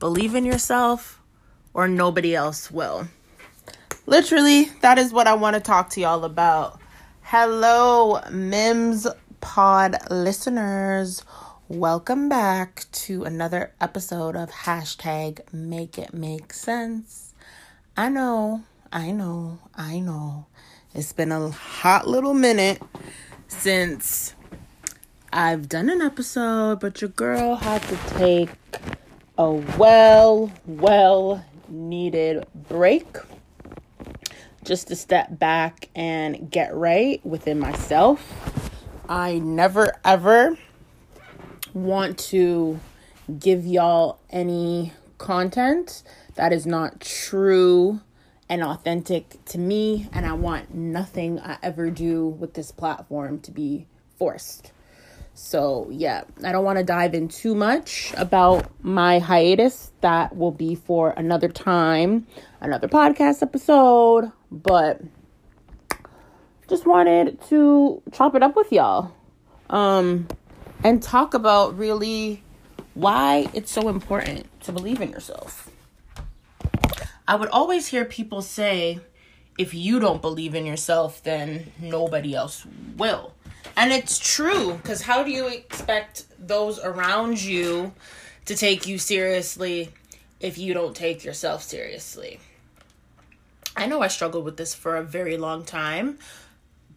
Believe 0.00 0.36
in 0.36 0.44
yourself, 0.44 1.20
or 1.74 1.88
nobody 1.88 2.32
else 2.32 2.70
will. 2.70 3.08
Literally, 4.06 4.66
that 4.80 4.96
is 4.96 5.12
what 5.12 5.26
I 5.26 5.34
want 5.34 5.54
to 5.54 5.60
talk 5.60 5.90
to 5.90 6.00
y'all 6.00 6.22
about. 6.22 6.80
Hello, 7.22 8.20
Mims 8.30 9.08
Pod 9.40 9.96
listeners. 10.08 11.24
Welcome 11.66 12.28
back 12.28 12.84
to 12.92 13.24
another 13.24 13.72
episode 13.80 14.36
of 14.36 14.50
hashtag 14.50 15.52
Make 15.52 15.98
It 15.98 16.14
Make 16.14 16.52
Sense. 16.52 17.34
I 17.96 18.08
know, 18.08 18.62
I 18.92 19.10
know, 19.10 19.58
I 19.74 19.98
know. 19.98 20.46
It's 20.94 21.12
been 21.12 21.32
a 21.32 21.50
hot 21.50 22.06
little 22.06 22.34
minute 22.34 22.80
since 23.48 24.36
I've 25.32 25.68
done 25.68 25.90
an 25.90 26.00
episode, 26.00 26.78
but 26.78 27.00
your 27.00 27.10
girl 27.10 27.56
had 27.56 27.82
to 27.82 27.96
take 28.16 28.50
a 29.38 29.52
well, 29.78 30.52
well 30.66 31.44
needed 31.68 32.44
break 32.68 33.06
just 34.64 34.88
to 34.88 34.96
step 34.96 35.38
back 35.38 35.88
and 35.94 36.50
get 36.50 36.74
right 36.74 37.24
within 37.24 37.60
myself. 37.60 38.60
I 39.08 39.38
never 39.38 39.96
ever 40.04 40.58
want 41.72 42.18
to 42.18 42.80
give 43.38 43.64
y'all 43.64 44.18
any 44.28 44.92
content 45.18 46.02
that 46.34 46.52
is 46.52 46.66
not 46.66 47.00
true 47.00 48.00
and 48.48 48.62
authentic 48.62 49.44
to 49.44 49.58
me, 49.58 50.08
and 50.12 50.26
I 50.26 50.32
want 50.32 50.74
nothing 50.74 51.38
I 51.38 51.58
ever 51.62 51.90
do 51.90 52.26
with 52.26 52.54
this 52.54 52.72
platform 52.72 53.38
to 53.40 53.52
be 53.52 53.86
forced. 54.18 54.72
So, 55.40 55.86
yeah, 55.90 56.24
I 56.44 56.50
don't 56.50 56.64
want 56.64 56.78
to 56.78 56.84
dive 56.84 57.14
in 57.14 57.28
too 57.28 57.54
much 57.54 58.12
about 58.16 58.68
my 58.82 59.20
hiatus. 59.20 59.92
That 60.00 60.36
will 60.36 60.50
be 60.50 60.74
for 60.74 61.10
another 61.10 61.48
time, 61.48 62.26
another 62.60 62.88
podcast 62.88 63.40
episode, 63.40 64.32
but 64.50 65.00
just 66.68 66.86
wanted 66.86 67.40
to 67.42 68.02
chop 68.12 68.34
it 68.34 68.42
up 68.42 68.56
with 68.56 68.72
y'all. 68.72 69.14
Um 69.70 70.26
and 70.82 71.00
talk 71.00 71.34
about 71.34 71.78
really 71.78 72.42
why 72.94 73.48
it's 73.54 73.70
so 73.70 73.88
important 73.88 74.44
to 74.62 74.72
believe 74.72 75.00
in 75.00 75.10
yourself. 75.10 75.70
I 77.28 77.36
would 77.36 77.48
always 77.50 77.86
hear 77.86 78.04
people 78.04 78.42
say, 78.42 78.98
if 79.56 79.72
you 79.72 80.00
don't 80.00 80.20
believe 80.20 80.56
in 80.56 80.66
yourself, 80.66 81.22
then 81.22 81.72
nobody 81.80 82.34
else 82.34 82.66
will. 82.96 83.34
And 83.76 83.92
it's 83.92 84.18
true, 84.18 84.74
because 84.74 85.02
how 85.02 85.22
do 85.22 85.30
you 85.30 85.48
expect 85.48 86.24
those 86.38 86.80
around 86.80 87.42
you 87.42 87.92
to 88.46 88.56
take 88.56 88.86
you 88.86 88.98
seriously 88.98 89.90
if 90.40 90.58
you 90.58 90.74
don't 90.74 90.96
take 90.96 91.24
yourself 91.24 91.62
seriously? 91.62 92.40
I 93.76 93.86
know 93.86 94.02
I 94.02 94.08
struggled 94.08 94.44
with 94.44 94.56
this 94.56 94.74
for 94.74 94.96
a 94.96 95.04
very 95.04 95.36
long 95.36 95.64
time 95.64 96.18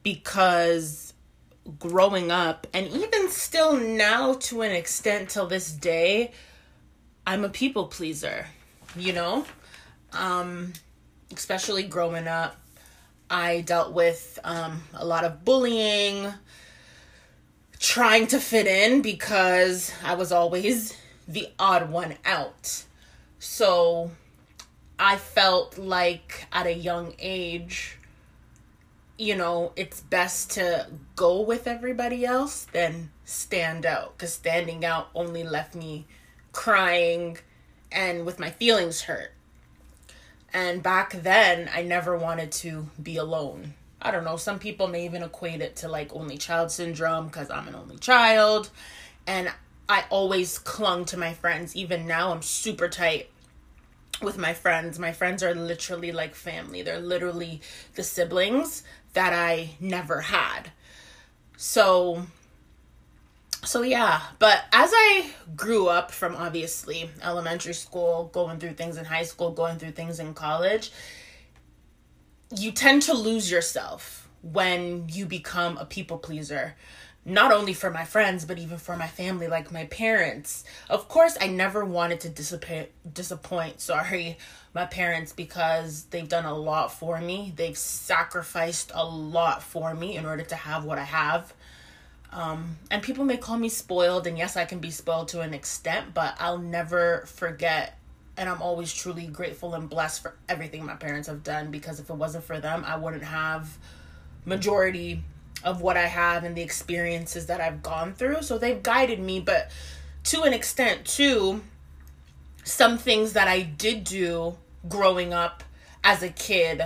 because 0.03 1.13
growing 1.77 2.31
up 2.31 2.67
and 2.73 2.87
even 2.87 3.29
still 3.29 3.77
now 3.77 4.33
to 4.33 4.61
an 4.61 4.71
extent 4.71 5.29
till 5.29 5.45
this 5.45 5.71
day 5.71 6.31
i'm 7.27 7.45
a 7.45 7.49
people 7.49 7.85
pleaser 7.85 8.47
you 8.95 9.13
know 9.13 9.45
um 10.13 10.73
especially 11.31 11.83
growing 11.83 12.27
up 12.27 12.55
i 13.29 13.61
dealt 13.61 13.93
with 13.93 14.39
um 14.43 14.81
a 14.95 15.05
lot 15.05 15.23
of 15.23 15.45
bullying 15.45 16.33
trying 17.81 18.25
to 18.27 18.39
fit 18.39 18.67
in 18.67 19.01
because 19.01 19.91
i 20.05 20.15
was 20.15 20.31
always 20.31 20.95
the 21.27 21.49
odd 21.59 21.89
one 21.89 22.15
out 22.23 22.83
so 23.39 24.09
i 24.97 25.17
felt 25.17 25.77
like 25.77 26.45
at 26.53 26.65
a 26.65 26.73
young 26.73 27.13
age 27.19 27.97
you 29.21 29.35
know, 29.35 29.71
it's 29.75 30.01
best 30.01 30.49
to 30.49 30.87
go 31.15 31.41
with 31.41 31.67
everybody 31.67 32.25
else 32.25 32.65
than 32.73 33.11
stand 33.23 33.85
out 33.85 34.17
because 34.17 34.33
standing 34.33 34.83
out 34.83 35.09
only 35.13 35.43
left 35.43 35.75
me 35.75 36.07
crying 36.53 37.37
and 37.91 38.25
with 38.25 38.39
my 38.39 38.49
feelings 38.49 39.01
hurt. 39.01 39.31
And 40.51 40.81
back 40.81 41.11
then, 41.21 41.69
I 41.71 41.83
never 41.83 42.17
wanted 42.17 42.51
to 42.53 42.89
be 43.01 43.15
alone. 43.15 43.75
I 44.01 44.11
don't 44.11 44.23
know, 44.23 44.37
some 44.37 44.59
people 44.59 44.87
may 44.87 45.05
even 45.05 45.23
equate 45.23 45.61
it 45.61 45.75
to 45.77 45.87
like 45.87 46.15
only 46.15 46.37
child 46.37 46.71
syndrome 46.71 47.27
because 47.27 47.49
I'm 47.51 47.67
an 47.67 47.75
only 47.75 47.97
child. 47.97 48.69
And 49.27 49.51
I 49.87 50.05
always 50.09 50.57
clung 50.57 51.05
to 51.05 51.17
my 51.17 51.33
friends. 51.33 51.75
Even 51.75 52.07
now, 52.07 52.31
I'm 52.31 52.41
super 52.41 52.89
tight 52.89 53.29
with 54.21 54.37
my 54.37 54.53
friends. 54.53 54.99
My 54.99 55.11
friends 55.11 55.43
are 55.43 55.53
literally 55.53 56.11
like 56.11 56.35
family, 56.35 56.81
they're 56.81 56.99
literally 56.99 57.61
the 57.95 58.03
siblings 58.03 58.83
that 59.13 59.33
I 59.33 59.71
never 59.79 60.21
had. 60.21 60.71
So 61.57 62.23
so 63.63 63.83
yeah, 63.83 64.21
but 64.39 64.63
as 64.73 64.91
I 64.93 65.29
grew 65.55 65.87
up 65.87 66.11
from 66.11 66.35
obviously 66.35 67.11
elementary 67.21 67.73
school, 67.73 68.29
going 68.33 68.59
through 68.59 68.73
things 68.73 68.97
in 68.97 69.05
high 69.05 69.23
school, 69.23 69.51
going 69.51 69.77
through 69.77 69.91
things 69.91 70.19
in 70.19 70.33
college, 70.33 70.91
you 72.57 72.71
tend 72.71 73.03
to 73.03 73.13
lose 73.13 73.49
yourself 73.49 74.29
when 74.41 75.07
you 75.09 75.25
become 75.25 75.77
a 75.77 75.85
people 75.85 76.17
pleaser 76.17 76.75
not 77.23 77.51
only 77.51 77.73
for 77.73 77.91
my 77.91 78.03
friends 78.03 78.45
but 78.45 78.57
even 78.57 78.77
for 78.77 78.97
my 78.97 79.07
family 79.07 79.47
like 79.47 79.71
my 79.71 79.85
parents. 79.85 80.63
Of 80.89 81.07
course 81.07 81.37
i 81.39 81.47
never 81.47 81.85
wanted 81.85 82.21
to 82.21 82.29
disappoint 82.29 82.89
disappoint 83.13 83.79
sorry 83.79 84.37
my 84.73 84.85
parents 84.85 85.33
because 85.33 86.05
they've 86.05 86.27
done 86.27 86.45
a 86.45 86.55
lot 86.55 86.91
for 86.91 87.19
me. 87.21 87.53
They've 87.55 87.77
sacrificed 87.77 88.91
a 88.95 89.05
lot 89.05 89.61
for 89.61 89.93
me 89.93 90.15
in 90.15 90.25
order 90.25 90.43
to 90.43 90.55
have 90.55 90.83
what 90.85 90.97
i 90.97 91.03
have. 91.03 91.53
Um, 92.33 92.77
and 92.89 93.03
people 93.03 93.25
may 93.25 93.35
call 93.35 93.57
me 93.57 93.67
spoiled 93.69 94.25
and 94.25 94.37
yes 94.37 94.55
i 94.55 94.65
can 94.65 94.79
be 94.79 94.89
spoiled 94.89 95.27
to 95.29 95.41
an 95.41 95.53
extent 95.53 96.13
but 96.13 96.35
i'll 96.39 96.57
never 96.57 97.25
forget 97.25 97.99
and 98.41 98.49
i'm 98.49 98.61
always 98.61 98.93
truly 98.93 99.27
grateful 99.27 99.75
and 99.75 99.89
blessed 99.89 100.21
for 100.21 100.35
everything 100.49 100.85
my 100.85 100.95
parents 100.95 101.29
have 101.29 101.43
done 101.43 101.71
because 101.71 102.01
if 102.01 102.09
it 102.09 102.15
wasn't 102.15 102.43
for 102.43 102.59
them 102.59 102.83
i 102.85 102.97
wouldn't 102.97 103.23
have 103.23 103.77
majority 104.43 105.23
of 105.63 105.81
what 105.81 105.97
I 105.97 106.07
have 106.07 106.43
and 106.43 106.55
the 106.55 106.61
experiences 106.61 107.47
that 107.47 107.61
I've 107.61 107.83
gone 107.83 108.13
through. 108.13 108.41
So 108.41 108.57
they've 108.57 108.81
guided 108.81 109.19
me, 109.19 109.39
but 109.39 109.71
to 110.25 110.43
an 110.43 110.53
extent, 110.53 111.05
too, 111.05 111.61
some 112.63 112.97
things 112.97 113.33
that 113.33 113.47
I 113.47 113.61
did 113.61 114.03
do 114.03 114.57
growing 114.87 115.33
up 115.33 115.63
as 116.03 116.23
a 116.23 116.29
kid 116.29 116.83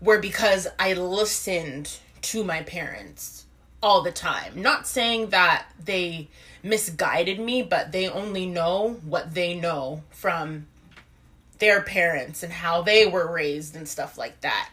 were 0.00 0.18
because 0.18 0.66
I 0.78 0.94
listened 0.94 1.98
to 2.22 2.44
my 2.44 2.62
parents 2.62 3.43
all 3.84 4.00
the 4.00 4.10
time. 4.10 4.62
Not 4.62 4.86
saying 4.86 5.28
that 5.28 5.66
they 5.84 6.28
misguided 6.62 7.38
me, 7.38 7.60
but 7.60 7.92
they 7.92 8.08
only 8.08 8.46
know 8.46 8.98
what 9.04 9.34
they 9.34 9.54
know 9.54 10.02
from 10.08 10.66
their 11.58 11.82
parents 11.82 12.42
and 12.42 12.50
how 12.50 12.80
they 12.80 13.04
were 13.04 13.30
raised 13.30 13.76
and 13.76 13.86
stuff 13.86 14.16
like 14.16 14.40
that. 14.40 14.70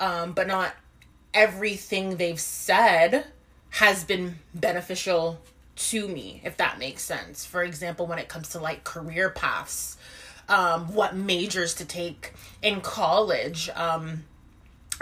Um, 0.00 0.32
but 0.32 0.46
not 0.46 0.74
everything 1.34 2.16
they've 2.16 2.40
said 2.40 3.26
has 3.68 4.02
been 4.02 4.38
beneficial 4.54 5.38
to 5.76 6.08
me, 6.08 6.40
if 6.42 6.56
that 6.56 6.78
makes 6.78 7.02
sense. 7.02 7.44
For 7.44 7.62
example, 7.62 8.06
when 8.06 8.18
it 8.18 8.30
comes 8.30 8.48
to 8.50 8.58
like 8.58 8.82
career 8.82 9.28
paths, 9.28 9.98
um, 10.48 10.94
what 10.94 11.14
majors 11.14 11.74
to 11.74 11.84
take 11.84 12.32
in 12.62 12.80
college. 12.80 13.68
Um, 13.74 14.24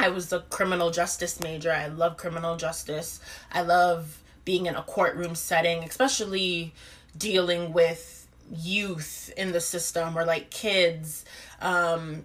I 0.00 0.08
was 0.08 0.32
a 0.32 0.40
criminal 0.40 0.90
justice 0.90 1.40
major. 1.40 1.70
I 1.70 1.88
love 1.88 2.16
criminal 2.16 2.56
justice. 2.56 3.20
I 3.52 3.60
love 3.60 4.22
being 4.46 4.64
in 4.64 4.74
a 4.74 4.82
courtroom 4.82 5.34
setting, 5.34 5.84
especially 5.84 6.72
dealing 7.16 7.74
with 7.74 8.26
youth 8.50 9.30
in 9.36 9.52
the 9.52 9.60
system 9.60 10.16
or 10.16 10.24
like 10.24 10.50
kids. 10.50 11.26
Um, 11.60 12.24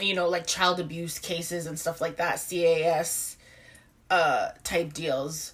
you 0.00 0.14
know, 0.14 0.30
like 0.30 0.46
child 0.46 0.80
abuse 0.80 1.18
cases 1.18 1.66
and 1.66 1.78
stuff 1.78 2.00
like 2.00 2.16
that, 2.16 2.42
CAS 2.48 3.36
uh 4.10 4.50
type 4.64 4.94
deals. 4.94 5.52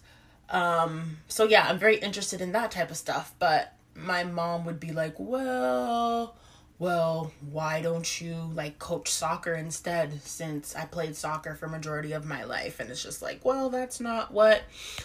Um 0.50 1.19
so 1.26 1.44
yeah, 1.44 1.67
I'm 1.69 1.79
very 1.81 1.97
interested 1.97 2.41
in 2.41 2.53
that 2.53 2.70
type 2.70 2.91
of 2.93 2.97
stuff, 2.97 3.35
but 3.41 3.75
my 3.97 4.23
mom 4.23 4.65
would 4.65 4.79
be 4.79 4.93
like, 4.93 5.15
"Well, 5.19 6.37
well, 6.78 7.32
why 7.50 7.82
don't 7.82 8.20
you 8.20 8.50
like 8.54 8.78
coach 8.78 9.10
soccer 9.10 9.54
instead 9.54 10.22
since 10.22 10.76
I 10.76 10.84
played 10.84 11.16
soccer 11.16 11.54
for 11.54 11.69
majority 11.69 12.12
of 12.12 12.25
my 12.25 12.44
life?" 12.44 12.80
And 12.80 12.90
it's 12.90 13.02
just 13.02 13.22
like, 13.22 13.44
"Well, 13.44 13.70
that's 13.70 14.00
not 14.00 14.32
what 14.32 14.62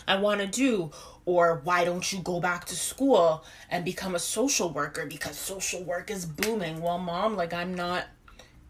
I 0.07 0.15
want 0.17 0.41
to 0.41 0.47
do." 0.47 0.91
Or 1.25 1.61
why 1.63 1.85
don't 1.85 2.11
you 2.11 2.19
go 2.19 2.41
back 2.41 2.65
to 2.65 2.75
school 2.75 3.45
and 3.69 3.85
become 3.85 4.13
a 4.13 4.19
social 4.19 4.69
worker 4.69 5.05
because 5.05 5.37
social 5.37 5.81
work 5.83 6.11
is 6.11 6.25
booming? 6.25 6.81
Well, 6.81 6.99
mom, 6.99 7.37
like 7.37 7.53
I'm 7.53 7.73
not 7.73 8.05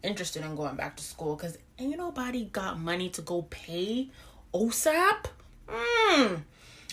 interested 0.04 0.44
in 0.44 0.54
going 0.54 0.76
back 0.76 0.96
to 0.96 1.02
school 1.02 1.34
because 1.34 1.58
ain't 1.78 1.98
nobody 1.98 2.44
got 2.44 2.78
money 2.78 3.08
to 3.10 3.22
go 3.22 3.42
pay 3.42 4.10
OSAP. 4.52 5.26
Mm. 5.68 6.42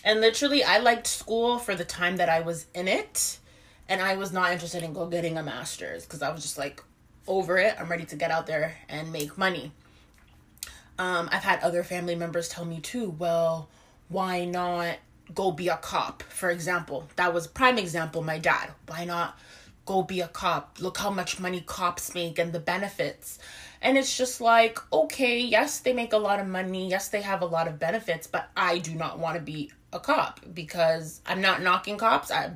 And 0.03 0.21
literally, 0.21 0.63
I 0.63 0.79
liked 0.79 1.05
school 1.05 1.59
for 1.59 1.75
the 1.75 1.85
time 1.85 2.17
that 2.17 2.29
I 2.29 2.41
was 2.41 2.65
in 2.73 2.87
it. 2.87 3.37
And 3.91 4.01
I 4.01 4.15
was 4.15 4.31
not 4.31 4.53
interested 4.53 4.83
in 4.83 4.93
go 4.93 5.05
getting 5.07 5.37
a 5.37 5.43
master's 5.43 6.05
because 6.05 6.21
I 6.21 6.31
was 6.31 6.41
just 6.41 6.57
like 6.57 6.81
over 7.27 7.57
it. 7.57 7.75
I'm 7.77 7.89
ready 7.89 8.05
to 8.05 8.15
get 8.15 8.31
out 8.31 8.47
there 8.47 8.77
and 8.87 9.11
make 9.11 9.37
money. 9.37 9.73
Um, 10.97 11.27
I've 11.29 11.43
had 11.43 11.59
other 11.61 11.83
family 11.83 12.15
members 12.15 12.47
tell 12.47 12.63
me 12.63 12.79
too, 12.79 13.09
well, 13.09 13.67
why 14.07 14.45
not 14.45 14.95
go 15.35 15.51
be 15.51 15.67
a 15.67 15.75
cop, 15.75 16.23
for 16.23 16.49
example? 16.49 17.09
That 17.17 17.33
was 17.33 17.47
prime 17.47 17.77
example, 17.77 18.23
my 18.23 18.39
dad. 18.39 18.69
Why 18.87 19.03
not 19.03 19.37
go 19.85 20.03
be 20.03 20.21
a 20.21 20.27
cop? 20.29 20.77
Look 20.79 20.97
how 20.97 21.09
much 21.09 21.37
money 21.37 21.59
cops 21.59 22.15
make 22.15 22.39
and 22.39 22.53
the 22.53 22.61
benefits. 22.61 23.39
And 23.81 23.97
it's 23.97 24.17
just 24.17 24.39
like, 24.39 24.79
okay, 24.93 25.41
yes, 25.41 25.79
they 25.79 25.91
make 25.91 26.13
a 26.13 26.17
lot 26.17 26.39
of 26.39 26.47
money. 26.47 26.89
Yes, 26.89 27.09
they 27.09 27.21
have 27.23 27.41
a 27.41 27.45
lot 27.45 27.67
of 27.67 27.77
benefits, 27.77 28.25
but 28.25 28.49
I 28.55 28.77
do 28.77 28.95
not 28.95 29.19
want 29.19 29.35
to 29.35 29.41
be 29.41 29.69
a 29.91 29.99
cop 29.99 30.39
because 30.53 31.19
I'm 31.25 31.41
not 31.41 31.61
knocking 31.61 31.97
cops. 31.97 32.31
I 32.31 32.51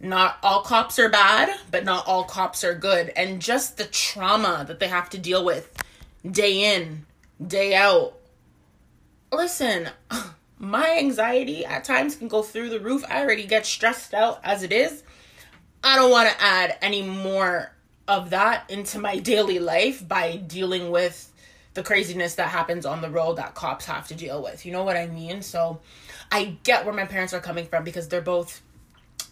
not 0.00 0.38
all 0.42 0.62
cops 0.62 0.98
are 0.98 1.10
bad, 1.10 1.50
but 1.70 1.84
not 1.84 2.06
all 2.06 2.24
cops 2.24 2.64
are 2.64 2.74
good. 2.74 3.10
And 3.10 3.40
just 3.40 3.76
the 3.76 3.84
trauma 3.84 4.64
that 4.66 4.80
they 4.80 4.88
have 4.88 5.10
to 5.10 5.18
deal 5.18 5.44
with 5.44 5.70
day 6.28 6.74
in, 6.74 7.04
day 7.46 7.74
out. 7.74 8.14
Listen, 9.30 9.90
my 10.58 10.96
anxiety 10.98 11.64
at 11.66 11.84
times 11.84 12.16
can 12.16 12.28
go 12.28 12.42
through 12.42 12.70
the 12.70 12.80
roof. 12.80 13.04
I 13.08 13.20
already 13.20 13.46
get 13.46 13.66
stressed 13.66 14.14
out 14.14 14.40
as 14.42 14.62
it 14.62 14.72
is. 14.72 15.02
I 15.84 15.96
don't 15.96 16.10
want 16.10 16.30
to 16.30 16.42
add 16.42 16.78
any 16.80 17.02
more 17.02 17.72
of 18.08 18.30
that 18.30 18.70
into 18.70 18.98
my 18.98 19.18
daily 19.20 19.58
life 19.58 20.06
by 20.06 20.36
dealing 20.36 20.90
with 20.90 21.26
the 21.74 21.82
craziness 21.82 22.34
that 22.34 22.48
happens 22.48 22.84
on 22.84 23.00
the 23.00 23.10
road 23.10 23.36
that 23.36 23.54
cops 23.54 23.84
have 23.84 24.08
to 24.08 24.14
deal 24.14 24.42
with. 24.42 24.64
You 24.64 24.72
know 24.72 24.82
what 24.82 24.96
I 24.96 25.06
mean? 25.06 25.42
So 25.42 25.80
I 26.32 26.56
get 26.64 26.84
where 26.84 26.94
my 26.94 27.04
parents 27.04 27.32
are 27.32 27.40
coming 27.40 27.66
from 27.66 27.84
because 27.84 28.08
they're 28.08 28.20
both 28.20 28.60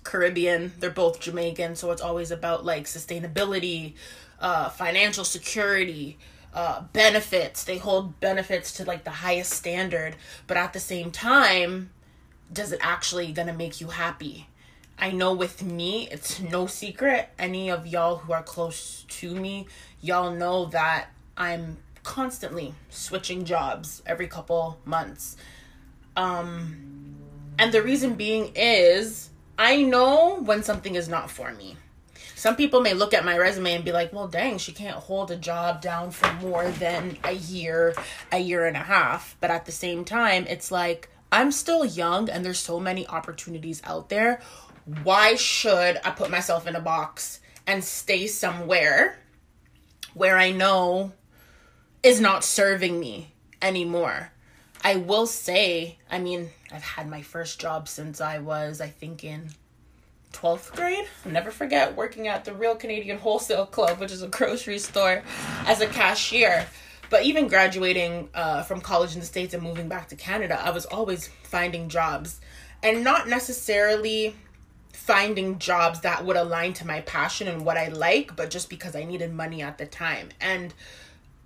Caribbean, 0.08 0.72
they're 0.78 0.88
both 0.88 1.20
Jamaican, 1.20 1.76
so 1.76 1.90
it's 1.90 2.00
always 2.00 2.30
about 2.30 2.64
like 2.64 2.84
sustainability, 2.84 3.92
uh, 4.40 4.70
financial 4.70 5.22
security, 5.22 6.16
uh, 6.54 6.80
benefits. 6.94 7.64
They 7.64 7.76
hold 7.76 8.18
benefits 8.18 8.72
to 8.78 8.86
like 8.86 9.04
the 9.04 9.10
highest 9.10 9.52
standard, 9.52 10.16
but 10.46 10.56
at 10.56 10.72
the 10.72 10.80
same 10.80 11.10
time, 11.10 11.90
does 12.50 12.72
it 12.72 12.80
actually 12.82 13.32
gonna 13.32 13.52
make 13.52 13.82
you 13.82 13.88
happy? 13.88 14.48
I 14.98 15.10
know 15.10 15.34
with 15.34 15.62
me, 15.62 16.08
it's 16.10 16.40
no 16.40 16.66
secret. 16.66 17.28
Any 17.38 17.70
of 17.70 17.86
y'all 17.86 18.16
who 18.16 18.32
are 18.32 18.42
close 18.42 19.04
to 19.08 19.34
me, 19.34 19.66
y'all 20.00 20.32
know 20.32 20.64
that 20.70 21.08
I'm 21.36 21.76
constantly 22.02 22.72
switching 22.88 23.44
jobs 23.44 24.02
every 24.06 24.26
couple 24.26 24.78
months. 24.86 25.36
Um, 26.16 27.14
and 27.58 27.72
the 27.72 27.82
reason 27.82 28.14
being 28.14 28.52
is 28.56 29.28
I 29.58 29.82
know 29.82 30.40
when 30.40 30.62
something 30.62 30.94
is 30.94 31.08
not 31.08 31.30
for 31.30 31.52
me. 31.52 31.76
Some 32.36 32.54
people 32.54 32.80
may 32.80 32.94
look 32.94 33.12
at 33.12 33.24
my 33.24 33.36
resume 33.36 33.74
and 33.74 33.84
be 33.84 33.90
like, 33.90 34.12
well, 34.12 34.28
dang, 34.28 34.58
she 34.58 34.70
can't 34.70 34.94
hold 34.96 35.32
a 35.32 35.36
job 35.36 35.82
down 35.82 36.12
for 36.12 36.32
more 36.34 36.70
than 36.70 37.18
a 37.24 37.32
year, 37.32 37.96
a 38.30 38.38
year 38.38 38.66
and 38.66 38.76
a 38.76 38.80
half. 38.80 39.36
But 39.40 39.50
at 39.50 39.66
the 39.66 39.72
same 39.72 40.04
time, 40.04 40.46
it's 40.46 40.70
like, 40.70 41.08
I'm 41.32 41.50
still 41.50 41.84
young 41.84 42.30
and 42.30 42.44
there's 42.44 42.60
so 42.60 42.78
many 42.78 43.08
opportunities 43.08 43.82
out 43.84 44.08
there. 44.08 44.40
Why 45.02 45.34
should 45.34 45.98
I 46.04 46.12
put 46.12 46.30
myself 46.30 46.68
in 46.68 46.76
a 46.76 46.80
box 46.80 47.40
and 47.66 47.82
stay 47.82 48.28
somewhere 48.28 49.18
where 50.14 50.38
I 50.38 50.52
know 50.52 51.12
is 52.04 52.20
not 52.20 52.44
serving 52.44 53.00
me 53.00 53.34
anymore? 53.60 54.30
I 54.82 54.96
will 54.96 55.26
say, 55.26 55.98
I 56.10 56.18
mean, 56.18 56.50
I've 56.72 56.82
had 56.82 57.08
my 57.08 57.22
first 57.22 57.60
job 57.60 57.88
since 57.88 58.20
I 58.20 58.38
was, 58.38 58.80
I 58.80 58.88
think, 58.88 59.24
in 59.24 59.50
12th 60.32 60.74
grade. 60.74 61.06
I'll 61.24 61.32
never 61.32 61.50
forget 61.50 61.96
working 61.96 62.28
at 62.28 62.44
the 62.44 62.54
Real 62.54 62.76
Canadian 62.76 63.18
Wholesale 63.18 63.66
Club, 63.66 63.98
which 63.98 64.12
is 64.12 64.22
a 64.22 64.28
grocery 64.28 64.78
store, 64.78 65.22
as 65.66 65.80
a 65.80 65.86
cashier. 65.86 66.66
But 67.10 67.24
even 67.24 67.48
graduating 67.48 68.28
uh, 68.34 68.62
from 68.62 68.80
college 68.80 69.14
in 69.14 69.20
the 69.20 69.26
States 69.26 69.54
and 69.54 69.62
moving 69.62 69.88
back 69.88 70.08
to 70.08 70.16
Canada, 70.16 70.60
I 70.62 70.70
was 70.70 70.84
always 70.86 71.28
finding 71.42 71.88
jobs 71.88 72.40
and 72.82 73.02
not 73.02 73.28
necessarily 73.28 74.36
finding 74.92 75.58
jobs 75.58 76.00
that 76.02 76.24
would 76.24 76.36
align 76.36 76.74
to 76.74 76.86
my 76.86 77.00
passion 77.00 77.48
and 77.48 77.64
what 77.64 77.78
I 77.78 77.88
like, 77.88 78.36
but 78.36 78.50
just 78.50 78.68
because 78.68 78.94
I 78.94 79.04
needed 79.04 79.32
money 79.32 79.62
at 79.62 79.78
the 79.78 79.86
time. 79.86 80.28
And 80.40 80.74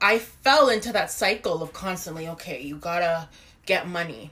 I 0.03 0.19
fell 0.19 0.69
into 0.69 0.93
that 0.93 1.11
cycle 1.11 1.63
of 1.63 1.73
constantly, 1.73 2.29
okay, 2.29 2.61
you 2.61 2.77
gotta 2.77 3.29
get 3.65 3.89
money 3.89 4.31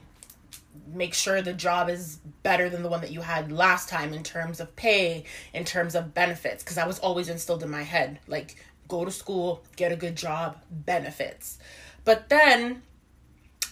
make 0.93 1.13
sure 1.13 1.41
the 1.41 1.53
job 1.53 1.89
is 1.89 2.17
better 2.43 2.69
than 2.69 2.83
the 2.83 2.89
one 2.89 3.01
that 3.01 3.11
you 3.11 3.21
had 3.21 3.51
last 3.51 3.89
time 3.89 4.13
in 4.13 4.23
terms 4.23 4.59
of 4.59 4.75
pay, 4.75 5.23
in 5.53 5.65
terms 5.65 5.95
of 5.95 6.13
benefits, 6.13 6.63
because 6.63 6.77
I 6.77 6.87
was 6.87 6.99
always 6.99 7.29
instilled 7.29 7.63
in 7.63 7.69
my 7.69 7.83
head 7.83 8.19
like, 8.27 8.55
go 8.87 9.05
to 9.05 9.11
school, 9.11 9.63
get 9.75 9.91
a 9.91 9.95
good 9.95 10.15
job, 10.15 10.57
benefits. 10.69 11.59
But 12.03 12.29
then 12.29 12.81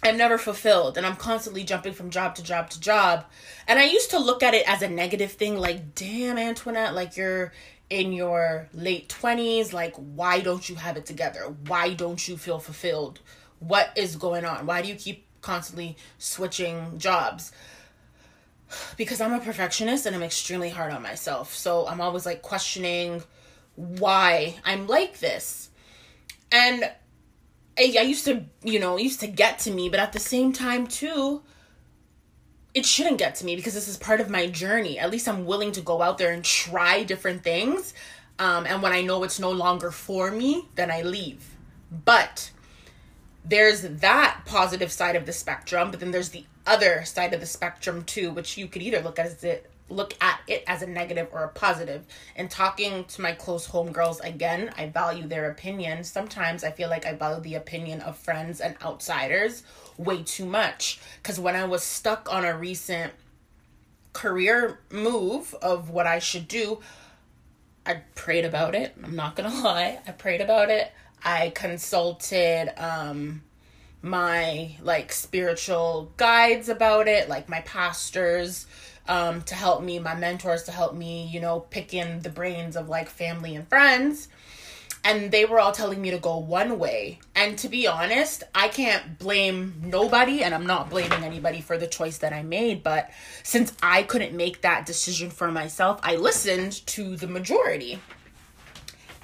I'm 0.01 0.17
never 0.17 0.37
fulfilled 0.37 0.97
and 0.97 1.05
I'm 1.05 1.17
constantly 1.17 1.63
jumping 1.63 1.93
from 1.93 2.09
job 2.09 2.35
to 2.35 2.43
job 2.43 2.69
to 2.71 2.79
job. 2.79 3.25
And 3.67 3.79
I 3.79 3.83
used 3.83 4.11
to 4.11 4.19
look 4.19 4.43
at 4.43 4.53
it 4.53 4.67
as 4.67 4.81
a 4.81 4.89
negative 4.89 5.33
thing 5.33 5.57
like, 5.57 5.95
damn, 5.95 6.37
Antoinette, 6.37 6.95
like 6.95 7.17
you're 7.17 7.51
in 7.89 8.13
your 8.13 8.69
late 8.73 9.09
20s. 9.09 9.73
Like, 9.73 9.95
why 9.95 10.39
don't 10.39 10.67
you 10.67 10.75
have 10.75 10.97
it 10.97 11.05
together? 11.05 11.53
Why 11.67 11.93
don't 11.93 12.27
you 12.27 12.37
feel 12.37 12.59
fulfilled? 12.59 13.19
What 13.59 13.91
is 13.95 14.15
going 14.15 14.45
on? 14.45 14.65
Why 14.65 14.81
do 14.81 14.87
you 14.87 14.95
keep 14.95 15.25
constantly 15.41 15.97
switching 16.17 16.97
jobs 16.97 17.51
because 18.97 19.19
I'm 19.19 19.33
a 19.33 19.39
perfectionist 19.39 20.05
and 20.05 20.15
I'm 20.15 20.23
extremely 20.23 20.69
hard 20.69 20.93
on 20.93 21.01
myself. 21.01 21.55
So 21.55 21.87
I'm 21.87 22.01
always 22.01 22.25
like 22.25 22.41
questioning 22.41 23.23
why 23.75 24.55
I'm 24.63 24.87
like 24.87 25.19
this. 25.19 25.69
And 26.51 26.89
I, 27.77 27.83
used 27.83 28.25
to, 28.25 28.43
you 28.63 28.79
know, 28.79 28.97
used 28.97 29.21
to 29.21 29.27
get 29.27 29.59
to 29.59 29.71
me, 29.71 29.89
but 29.89 29.99
at 29.99 30.13
the 30.13 30.19
same 30.19 30.51
time 30.51 30.87
too, 30.87 31.41
it 32.73 32.85
shouldn't 32.85 33.17
get 33.17 33.35
to 33.35 33.45
me 33.45 33.55
because 33.55 33.73
this 33.73 33.87
is 33.87 33.97
part 33.97 34.21
of 34.21 34.29
my 34.29 34.47
journey. 34.47 34.99
At 34.99 35.11
least 35.11 35.27
I'm 35.27 35.45
willing 35.45 35.71
to 35.73 35.81
go 35.81 36.01
out 36.01 36.17
there 36.17 36.31
and 36.31 36.43
try 36.43 37.03
different 37.03 37.43
things. 37.43 37.93
Um, 38.37 38.65
and 38.65 38.81
when 38.81 38.93
I 38.93 39.01
know 39.01 39.23
it's 39.23 39.39
no 39.39 39.51
longer 39.51 39.91
for 39.91 40.31
me, 40.31 40.67
then 40.75 40.91
I 40.91 41.01
leave. 41.01 41.55
But 42.05 42.51
there's 43.43 43.81
that 43.81 44.41
positive 44.45 44.91
side 44.91 45.15
of 45.15 45.25
the 45.25 45.33
spectrum, 45.33 45.91
but 45.91 45.99
then 45.99 46.11
there's 46.11 46.29
the 46.29 46.45
other 46.67 47.03
side 47.05 47.33
of 47.33 47.39
the 47.39 47.45
spectrum 47.45 48.03
too, 48.03 48.31
which 48.31 48.57
you 48.57 48.67
could 48.67 48.81
either 48.81 49.01
look 49.01 49.17
at 49.17 49.25
as 49.25 49.43
it 49.43 49.71
look 49.89 50.13
at 50.21 50.39
it 50.47 50.63
as 50.67 50.83
a 50.83 50.87
negative 50.87 51.27
or 51.31 51.43
a 51.43 51.49
positive. 51.49 52.05
And 52.35 52.49
talking 52.49 53.05
to 53.05 53.21
my 53.21 53.31
close 53.31 53.67
homegirls 53.67 54.23
again, 54.23 54.71
I 54.77 54.85
value 54.87 55.27
their 55.27 55.49
opinion. 55.49 56.03
Sometimes 56.03 56.63
I 56.63 56.69
feel 56.69 56.89
like 56.89 57.07
I 57.07 57.13
value 57.13 57.41
the 57.41 57.55
opinion 57.55 58.01
of 58.01 58.15
friends 58.15 58.61
and 58.61 58.75
outsiders 58.83 59.63
way 59.99 60.23
too 60.23 60.45
much. 60.45 60.99
Because 61.21 61.39
when 61.39 61.55
I 61.55 61.65
was 61.65 61.83
stuck 61.83 62.33
on 62.33 62.45
a 62.45 62.57
recent 62.57 63.13
career 64.13 64.79
move 64.89 65.53
of 65.61 65.89
what 65.89 66.07
I 66.07 66.19
should 66.19 66.47
do, 66.47 66.79
I 67.85 68.01
prayed 68.15 68.45
about 68.45 68.73
it. 68.73 68.95
I'm 69.03 69.15
not 69.15 69.35
gonna 69.35 69.53
lie. 69.63 69.99
I 70.07 70.11
prayed 70.11 70.41
about 70.41 70.69
it. 70.69 70.91
I 71.23 71.51
consulted 71.53 72.73
um 72.81 73.43
my 74.01 74.71
like 74.81 75.11
spiritual 75.11 76.13
guides 76.15 76.69
about 76.69 77.07
it, 77.07 77.27
like 77.27 77.49
my 77.49 77.61
pastors 77.61 78.65
um 79.07 79.41
to 79.43 79.55
help 79.55 79.83
me, 79.83 79.99
my 79.99 80.15
mentors 80.15 80.63
to 80.63 80.71
help 80.71 80.95
me, 80.95 81.27
you 81.27 81.41
know, 81.41 81.59
pick 81.59 81.93
in 81.93 82.21
the 82.21 82.29
brains 82.29 82.75
of 82.77 82.87
like 82.87 83.09
family 83.09 83.55
and 83.55 83.67
friends. 83.67 84.29
And 85.03 85.31
they 85.31 85.45
were 85.45 85.59
all 85.59 85.71
telling 85.71 86.01
me 86.01 86.11
to 86.11 86.19
go 86.19 86.37
one 86.37 86.77
way. 86.77 87.19
And 87.35 87.57
to 87.59 87.69
be 87.69 87.87
honest, 87.87 88.43
I 88.53 88.67
can't 88.67 89.17
blame 89.17 89.81
nobody, 89.85 90.43
and 90.43 90.53
I'm 90.53 90.65
not 90.65 90.89
blaming 90.89 91.23
anybody 91.23 91.61
for 91.61 91.77
the 91.77 91.87
choice 91.87 92.17
that 92.19 92.33
I 92.33 92.43
made. 92.43 92.83
But 92.83 93.09
since 93.43 93.73
I 93.81 94.03
couldn't 94.03 94.35
make 94.35 94.61
that 94.61 94.85
decision 94.85 95.29
for 95.29 95.51
myself, 95.51 95.99
I 96.03 96.15
listened 96.15 96.85
to 96.87 97.15
the 97.15 97.27
majority 97.27 97.99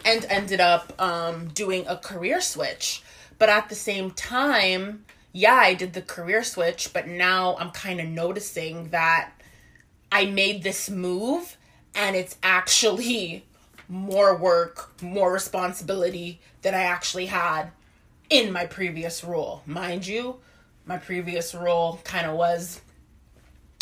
and 0.05 0.25
ended 0.29 0.62
up 0.62 0.94
um, 1.01 1.50
doing 1.50 1.86
a 1.88 1.98
career 1.98 2.39
switch. 2.39 3.03
But 3.38 3.50
at 3.50 3.70
the 3.70 3.75
same 3.75 4.12
time, 4.12 5.03
yeah, 5.34 5.55
I 5.55 5.74
did 5.74 5.94
the 5.94 6.01
career 6.01 6.44
switch, 6.44 6.94
but 6.94 7.08
now 7.08 7.58
I'm 7.60 7.72
kind 7.72 8.00
of 8.00 8.08
noticing 8.08 8.89
that 8.89 9.32
I 10.12 10.25
made 10.25 10.63
this 10.63 10.89
move 10.89 11.58
and 11.94 12.15
it's 12.15 12.38
actually 12.41 13.46
more 13.88 14.36
work, 14.36 15.01
more 15.01 15.32
responsibility 15.32 16.39
than 16.62 16.74
I 16.74 16.84
actually 16.84 17.27
had 17.27 17.72
in 18.30 18.51
my 18.51 18.65
previous 18.65 19.24
role. 19.24 19.62
Mind 19.65 20.06
you, 20.08 20.38
my 20.86 20.98
previous 20.98 21.54
role 21.54 22.00
kind 22.04 22.25
of 22.27 22.36
was 22.36 22.82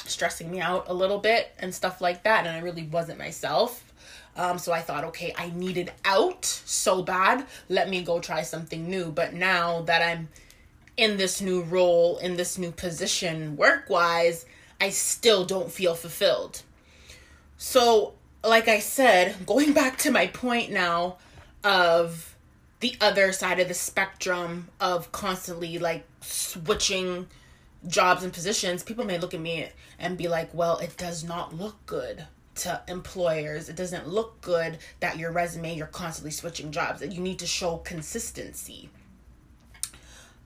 stressing 0.05 0.51
me 0.51 0.59
out 0.59 0.89
a 0.89 0.93
little 0.93 1.19
bit 1.19 1.53
and 1.59 1.73
stuff 1.73 2.01
like 2.01 2.23
that, 2.23 2.45
and 2.45 2.55
I 2.55 2.59
really 2.59 2.83
wasn't 2.83 3.19
myself. 3.19 3.93
Um, 4.35 4.57
so 4.57 4.71
I 4.71 4.81
thought, 4.81 5.03
okay, 5.05 5.33
I 5.37 5.51
needed 5.51 5.91
out 6.05 6.45
so 6.45 7.03
bad. 7.03 7.45
Let 7.69 7.89
me 7.89 8.01
go 8.01 8.19
try 8.19 8.41
something 8.41 8.89
new. 8.89 9.11
But 9.11 9.33
now 9.33 9.81
that 9.83 10.01
I'm 10.01 10.29
in 10.97 11.17
this 11.17 11.39
new 11.39 11.61
role, 11.61 12.17
in 12.17 12.35
this 12.35 12.57
new 12.57 12.71
position, 12.71 13.55
work 13.55 13.89
wise, 13.89 14.45
I 14.81 14.89
still 14.89 15.45
don't 15.45 15.71
feel 15.71 15.93
fulfilled. 15.93 16.63
So, 17.57 18.15
like 18.43 18.67
I 18.67 18.79
said, 18.79 19.45
going 19.45 19.73
back 19.73 19.97
to 19.99 20.11
my 20.11 20.27
point 20.27 20.71
now 20.71 21.17
of 21.63 22.35
the 22.81 22.95
other 22.99 23.31
side 23.31 23.59
of 23.59 23.67
the 23.67 23.73
spectrum 23.73 24.67
of 24.79 25.11
constantly 25.11 25.77
like 25.79 26.05
switching 26.21 27.27
jobs 27.87 28.23
and 28.23 28.33
positions, 28.33 28.83
people 28.83 29.05
may 29.05 29.17
look 29.17 29.33
at 29.33 29.39
me 29.39 29.69
and 29.99 30.17
be 30.17 30.27
like, 30.27 30.53
well, 30.53 30.77
it 30.79 30.97
does 30.97 31.23
not 31.23 31.53
look 31.53 31.85
good 31.85 32.25
to 32.55 32.81
employers. 32.87 33.69
It 33.69 33.75
doesn't 33.75 34.07
look 34.07 34.41
good 34.41 34.77
that 34.99 35.17
your 35.17 35.31
resume, 35.31 35.75
you're 35.75 35.87
constantly 35.87 36.31
switching 36.31 36.71
jobs, 36.71 36.99
that 36.99 37.13
you 37.13 37.21
need 37.21 37.39
to 37.39 37.47
show 37.47 37.77
consistency. 37.77 38.89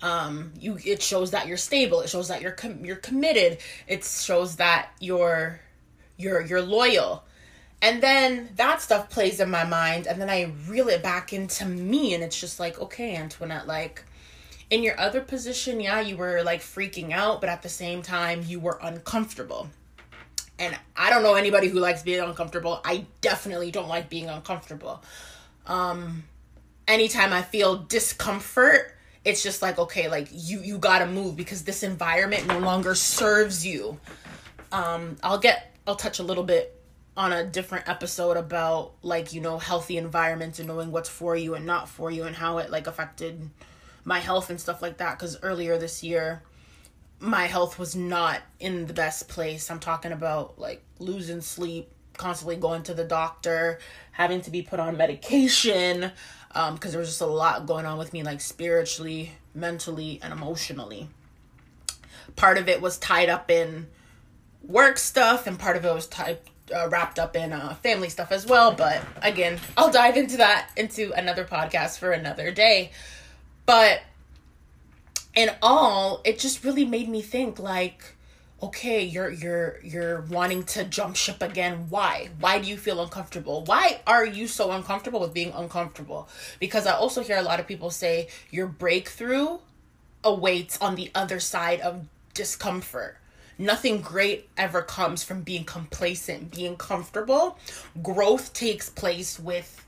Um, 0.02 0.54
you 0.60 0.78
it 0.86 1.02
shows 1.02 1.32
that 1.32 1.48
you're 1.48 1.58
stable. 1.58 2.02
It 2.02 2.10
shows 2.10 2.28
that 2.28 2.40
you're 2.40 2.52
com- 2.52 2.86
you're 2.86 2.98
committed. 2.98 3.58
It 3.88 4.04
shows 4.04 4.58
that 4.58 4.90
you're 5.00 5.60
you're 6.18 6.42
you're 6.42 6.62
loyal. 6.62 7.24
And 7.82 8.02
then 8.02 8.50
that 8.56 8.82
stuff 8.82 9.10
plays 9.10 9.40
in 9.40 9.52
my 9.52 9.64
mind, 9.64 10.08
and 10.08 10.20
then 10.20 10.30
I 10.30 10.52
reel 10.68 10.88
it 10.90 11.04
back 11.04 11.32
into 11.32 11.66
me, 11.66 12.14
and 12.16 12.24
it's 12.24 12.40
just 12.40 12.60
like, 12.60 12.80
okay, 12.82 13.16
Antoinette, 13.16 13.68
like 13.68 14.04
in 14.70 14.84
your 14.84 15.00
other 15.00 15.22
position, 15.22 15.80
yeah, 15.80 16.00
you 16.00 16.18
were 16.18 16.44
like 16.44 16.62
freaking 16.62 17.12
out, 17.12 17.40
but 17.40 17.50
at 17.50 17.62
the 17.62 17.70
same 17.70 18.02
time, 18.02 18.44
you 18.46 18.60
were 18.60 18.80
uncomfortable. 18.82 19.70
And 20.60 20.76
I 20.96 21.10
don't 21.10 21.22
know 21.22 21.36
anybody 21.36 21.68
who 21.68 21.80
likes 21.80 22.02
being 22.02 22.20
uncomfortable. 22.20 22.82
I 22.84 23.06
definitely 23.22 23.70
don't 23.70 23.88
like 23.88 24.10
being 24.10 24.28
uncomfortable. 24.28 25.04
Um, 25.68 26.24
anytime 26.88 27.32
I 27.32 27.44
feel 27.44 27.78
discomfort, 27.78 28.96
it's 29.24 29.44
just 29.44 29.62
like 29.62 29.78
okay, 29.78 30.10
like 30.10 30.30
you 30.32 30.62
you 30.62 30.78
gotta 30.80 31.06
move 31.06 31.36
because 31.36 31.64
this 31.64 31.84
environment 31.84 32.48
no 32.48 32.60
longer 32.60 32.96
serves 32.96 33.66
you. 33.66 34.00
Um, 34.72 35.18
I'll 35.22 35.38
get 35.38 35.76
I'll 35.86 35.96
touch 35.96 36.20
a 36.20 36.24
little 36.24 36.44
bit 36.44 36.77
on 37.18 37.34
a 37.34 37.44
different 37.44 37.90
episode 37.90 38.38
about 38.38 38.94
like 39.02 39.34
you 39.34 39.42
know 39.42 39.58
healthy 39.58 39.98
environments 39.98 40.60
and 40.60 40.68
knowing 40.68 40.92
what's 40.92 41.10
for 41.10 41.36
you 41.36 41.56
and 41.56 41.66
not 41.66 41.90
for 41.90 42.12
you 42.12 42.24
and 42.24 42.36
how 42.36 42.60
it 42.60 42.70
like 42.70 42.86
affected 42.86 43.50
my 44.06 44.20
health 44.20 44.52
and 44.52 44.62
stuff 44.62 44.82
like 44.82 44.98
that. 44.98 45.18
Because 45.18 45.38
earlier 45.42 45.78
this 45.78 46.04
year 46.04 46.44
my 47.20 47.48
health 47.48 47.80
was 47.80 47.96
not 47.96 48.42
in 48.60 48.86
the 48.86 48.94
best 48.94 49.28
place. 49.28 49.72
I'm 49.72 49.80
talking 49.80 50.12
about 50.12 50.60
like 50.60 50.84
losing 51.00 51.42
sleep 51.42 51.90
constantly 52.16 52.56
going 52.56 52.84
to 52.84 52.94
the 52.94 53.04
doctor 53.04 53.80
having 54.12 54.42
to 54.42 54.50
be 54.50 54.64
put 54.64 54.80
on 54.80 54.98
medication 54.98 56.12
um 56.56 56.74
because 56.74 56.92
there 56.92 57.00
was 57.00 57.10
just 57.10 57.22
a 57.22 57.26
lot 57.26 57.68
going 57.68 57.86
on 57.86 57.98
with 57.98 58.12
me 58.14 58.24
like 58.24 58.42
spiritually 58.42 59.32
mentally 59.56 60.20
and 60.22 60.32
emotionally. 60.32 61.10
Part 62.36 62.60
of 62.60 62.70
it 62.70 62.80
was 62.80 63.00
tied 63.00 63.30
up 63.30 63.50
in 63.50 63.88
work 64.64 65.00
stuff 65.00 65.48
and 65.48 65.58
part 65.58 65.78
of 65.78 65.84
it 65.84 65.94
was 65.94 66.06
tied 66.06 66.38
uh, 66.76 66.88
wrapped 66.90 67.20
up 67.20 67.36
in 67.36 67.54
uh, 67.54 67.74
family 67.76 68.10
stuff 68.10 68.32
as 68.32 68.46
well 68.46 68.72
but 68.74 69.02
again 69.22 69.60
i'll 69.78 69.92
dive 69.92 70.18
into 70.18 70.38
that 70.38 70.70
into 70.76 71.12
another 71.14 71.46
podcast 71.46 71.98
for 71.98 72.12
another 72.12 72.52
day 72.52 72.92
but 73.66 74.02
in 75.38 75.52
all, 75.62 76.22
it 76.26 76.40
just 76.40 76.64
really 76.64 76.84
made 76.84 77.08
me 77.08 77.22
think 77.22 77.60
like, 77.60 78.16
okay, 78.62 79.04
you're 79.04 79.30
you're 79.30 79.80
you're 79.84 80.22
wanting 80.22 80.64
to 80.64 80.84
jump 80.84 81.16
ship 81.16 81.44
again. 81.44 81.86
Why? 81.90 82.30
Why 82.40 82.58
do 82.58 82.68
you 82.68 82.76
feel 82.76 83.00
uncomfortable? 83.02 83.64
Why 83.66 84.02
are 84.08 84.26
you 84.26 84.48
so 84.48 84.72
uncomfortable 84.72 85.20
with 85.20 85.36
being 85.36 85.52
uncomfortable? 85.52 86.28
Because 86.60 86.88
I 86.88 86.94
also 86.94 87.22
hear 87.22 87.38
a 87.38 87.44
lot 87.44 87.60
of 87.60 87.68
people 87.68 87.92
say 87.92 88.30
your 88.50 88.66
breakthrough 88.66 89.60
awaits 90.24 90.82
on 90.82 90.96
the 90.96 91.12
other 91.14 91.40
side 91.40 91.82
of 91.82 92.08
discomfort. 92.34 93.18
Nothing 93.58 94.02
great 94.02 94.50
ever 94.58 94.82
comes 94.82 95.24
from 95.24 95.42
being 95.42 95.64
complacent, 95.64 96.52
being 96.52 96.76
comfortable. 96.78 97.58
Growth 98.04 98.54
takes 98.54 98.90
place 98.90 99.40
with 99.40 99.86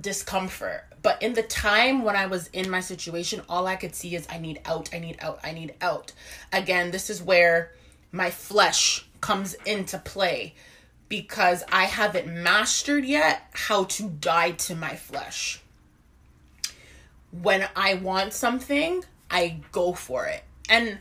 discomfort. 0.00 0.84
But 1.02 1.22
in 1.22 1.34
the 1.34 1.42
time 1.42 2.02
when 2.02 2.16
I 2.16 2.26
was 2.26 2.48
in 2.48 2.70
my 2.70 2.80
situation, 2.80 3.42
all 3.48 3.66
I 3.66 3.76
could 3.76 3.94
see 3.94 4.14
is 4.14 4.26
I 4.30 4.38
need 4.38 4.60
out, 4.64 4.88
I 4.94 4.98
need 4.98 5.18
out, 5.20 5.40
I 5.44 5.52
need 5.52 5.74
out. 5.80 6.12
Again, 6.52 6.90
this 6.90 7.10
is 7.10 7.22
where 7.22 7.72
my 8.10 8.30
flesh 8.30 9.06
comes 9.20 9.54
into 9.66 9.98
play 9.98 10.54
because 11.08 11.62
I 11.70 11.84
haven't 11.84 12.26
mastered 12.26 13.04
yet 13.04 13.42
how 13.52 13.84
to 13.84 14.08
die 14.08 14.52
to 14.52 14.74
my 14.74 14.96
flesh. 14.96 15.60
When 17.30 17.68
I 17.76 17.94
want 17.94 18.32
something, 18.32 19.04
I 19.30 19.60
go 19.72 19.92
for 19.92 20.26
it. 20.26 20.42
And 20.68 20.98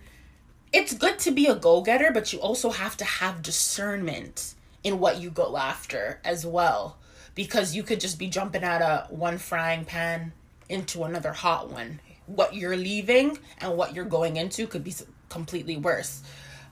it's 0.74 0.94
good 0.94 1.20
to 1.20 1.32
be 1.32 1.46
a 1.46 1.56
go 1.56 1.82
getter, 1.82 2.12
but 2.12 2.34
you 2.34 2.40
also 2.40 2.72
have 2.72 2.98
to 2.98 3.06
have 3.06 3.44
discernment 3.44 4.56
in 4.84 5.00
what 5.00 5.22
you 5.22 5.30
go 5.30 5.56
after 5.56 6.20
as 6.26 6.46
well 6.46 6.98
because 7.36 7.76
you 7.76 7.84
could 7.84 8.00
just 8.00 8.20
be 8.20 8.28
jumping 8.28 8.64
out 8.64 8.82
of 8.82 9.10
one 9.12 9.38
frying 9.38 9.86
pan 9.86 10.34
into 10.70 11.04
another 11.04 11.32
hot 11.32 11.70
one. 11.70 12.00
What 12.26 12.56
you're 12.56 12.76
leaving 12.76 13.38
and 13.60 13.78
what 13.78 13.94
you're 13.94 14.06
going 14.06 14.38
into 14.38 14.68
could 14.68 14.84
be 14.84 14.94
completely 15.30 15.78
worse. 15.78 16.22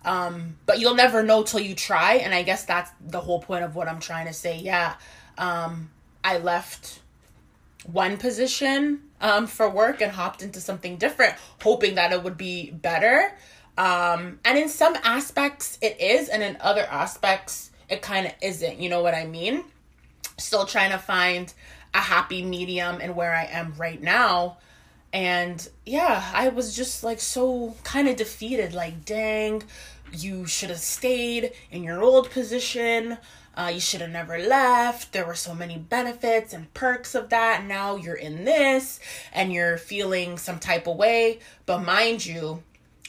Um, 0.03 0.57
but 0.65 0.79
you'll 0.79 0.95
never 0.95 1.21
know 1.21 1.43
till 1.43 1.59
you 1.59 1.75
try, 1.75 2.15
and 2.15 2.33
I 2.33 2.41
guess 2.41 2.65
that's 2.65 2.89
the 3.05 3.19
whole 3.19 3.39
point 3.39 3.63
of 3.63 3.75
what 3.75 3.87
I'm 3.87 3.99
trying 3.99 4.25
to 4.25 4.33
say. 4.33 4.57
Yeah, 4.57 4.95
um, 5.37 5.91
I 6.23 6.39
left 6.39 7.01
one 7.85 8.17
position 8.17 9.01
um, 9.19 9.45
for 9.45 9.69
work 9.69 10.01
and 10.01 10.11
hopped 10.11 10.41
into 10.41 10.59
something 10.59 10.97
different, 10.97 11.35
hoping 11.61 11.95
that 11.95 12.11
it 12.11 12.23
would 12.23 12.37
be 12.37 12.71
better. 12.71 13.31
Um, 13.77 14.39
and 14.45 14.57
in 14.57 14.69
some 14.69 14.95
aspects, 15.03 15.77
it 15.81 15.99
is, 15.99 16.29
and 16.29 16.43
in 16.43 16.57
other 16.61 16.85
aspects, 16.89 17.71
it 17.89 18.01
kind 18.01 18.27
of 18.27 18.33
isn't. 18.41 18.79
You 18.79 18.89
know 18.89 19.01
what 19.01 19.13
I 19.13 19.25
mean? 19.25 19.63
still 20.41 20.65
trying 20.65 20.91
to 20.91 20.97
find 20.97 21.53
a 21.93 21.99
happy 21.99 22.43
medium 22.43 22.99
in 23.01 23.15
where 23.15 23.33
I 23.33 23.45
am 23.45 23.73
right 23.77 24.01
now. 24.01 24.57
And 25.13 25.67
yeah, 25.85 26.29
I 26.33 26.49
was 26.49 26.75
just 26.75 27.03
like 27.03 27.19
so 27.19 27.75
kind 27.83 28.07
of 28.07 28.15
defeated. 28.15 28.73
Like, 28.73 29.05
dang, 29.05 29.63
you 30.13 30.45
should 30.45 30.69
have 30.69 30.79
stayed 30.79 31.51
in 31.69 31.83
your 31.83 32.01
old 32.01 32.31
position. 32.31 33.17
Uh, 33.55 33.69
you 33.73 33.81
should 33.81 33.99
have 33.99 34.09
never 34.09 34.39
left. 34.39 35.11
There 35.11 35.25
were 35.25 35.35
so 35.35 35.53
many 35.53 35.77
benefits 35.77 36.53
and 36.53 36.73
perks 36.73 37.13
of 37.13 37.29
that. 37.29 37.65
Now 37.65 37.97
you're 37.97 38.15
in 38.15 38.45
this 38.45 39.01
and 39.33 39.51
you're 39.51 39.77
feeling 39.77 40.37
some 40.37 40.59
type 40.59 40.87
of 40.87 40.95
way. 40.95 41.39
But 41.65 41.79
mind 41.79 42.25
you, 42.25 42.63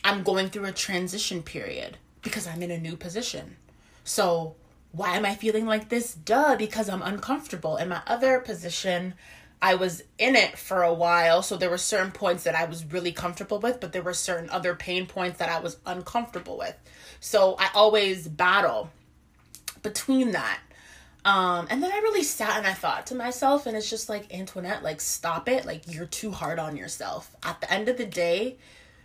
I'm 0.04 0.22
going 0.22 0.50
through 0.50 0.66
a 0.66 0.72
transition 0.72 1.42
period 1.42 1.98
because 2.22 2.46
I'm 2.46 2.62
in 2.62 2.70
a 2.70 2.78
new 2.78 2.96
position. 2.96 3.56
So 4.04 4.56
why 4.92 5.16
am 5.16 5.24
I 5.24 5.34
feeling 5.34 5.66
like 5.66 5.88
this? 5.88 6.14
Duh, 6.14 6.56
because 6.56 6.88
I'm 6.88 7.02
uncomfortable. 7.02 7.76
In 7.76 7.88
my 7.88 8.02
other 8.06 8.40
position, 8.40 9.14
I 9.60 9.76
was 9.76 10.02
in 10.18 10.34
it 10.34 10.58
for 10.58 10.82
a 10.82 10.92
while, 10.92 11.42
so 11.42 11.56
there 11.56 11.70
were 11.70 11.78
certain 11.78 12.10
points 12.10 12.44
that 12.44 12.56
I 12.56 12.64
was 12.64 12.84
really 12.84 13.12
comfortable 13.12 13.60
with, 13.60 13.80
but 13.80 13.92
there 13.92 14.02
were 14.02 14.12
certain 14.12 14.50
other 14.50 14.74
pain 14.74 15.06
points 15.06 15.38
that 15.38 15.48
I 15.48 15.60
was 15.60 15.76
uncomfortable 15.86 16.58
with. 16.58 16.74
So 17.20 17.56
I 17.58 17.70
always 17.72 18.26
battle 18.26 18.90
between 19.82 20.32
that. 20.32 20.58
Um, 21.24 21.68
and 21.70 21.80
then 21.80 21.92
I 21.92 21.98
really 21.98 22.24
sat 22.24 22.58
and 22.58 22.66
I 22.66 22.72
thought 22.72 23.06
to 23.06 23.14
myself, 23.14 23.66
and 23.66 23.76
it's 23.76 23.88
just 23.88 24.08
like, 24.08 24.34
Antoinette, 24.34 24.82
like, 24.82 25.00
stop 25.00 25.48
it. 25.48 25.64
Like, 25.64 25.82
you're 25.86 26.06
too 26.06 26.32
hard 26.32 26.58
on 26.58 26.76
yourself. 26.76 27.34
At 27.44 27.60
the 27.60 27.72
end 27.72 27.88
of 27.88 27.96
the 27.96 28.06
day, 28.06 28.58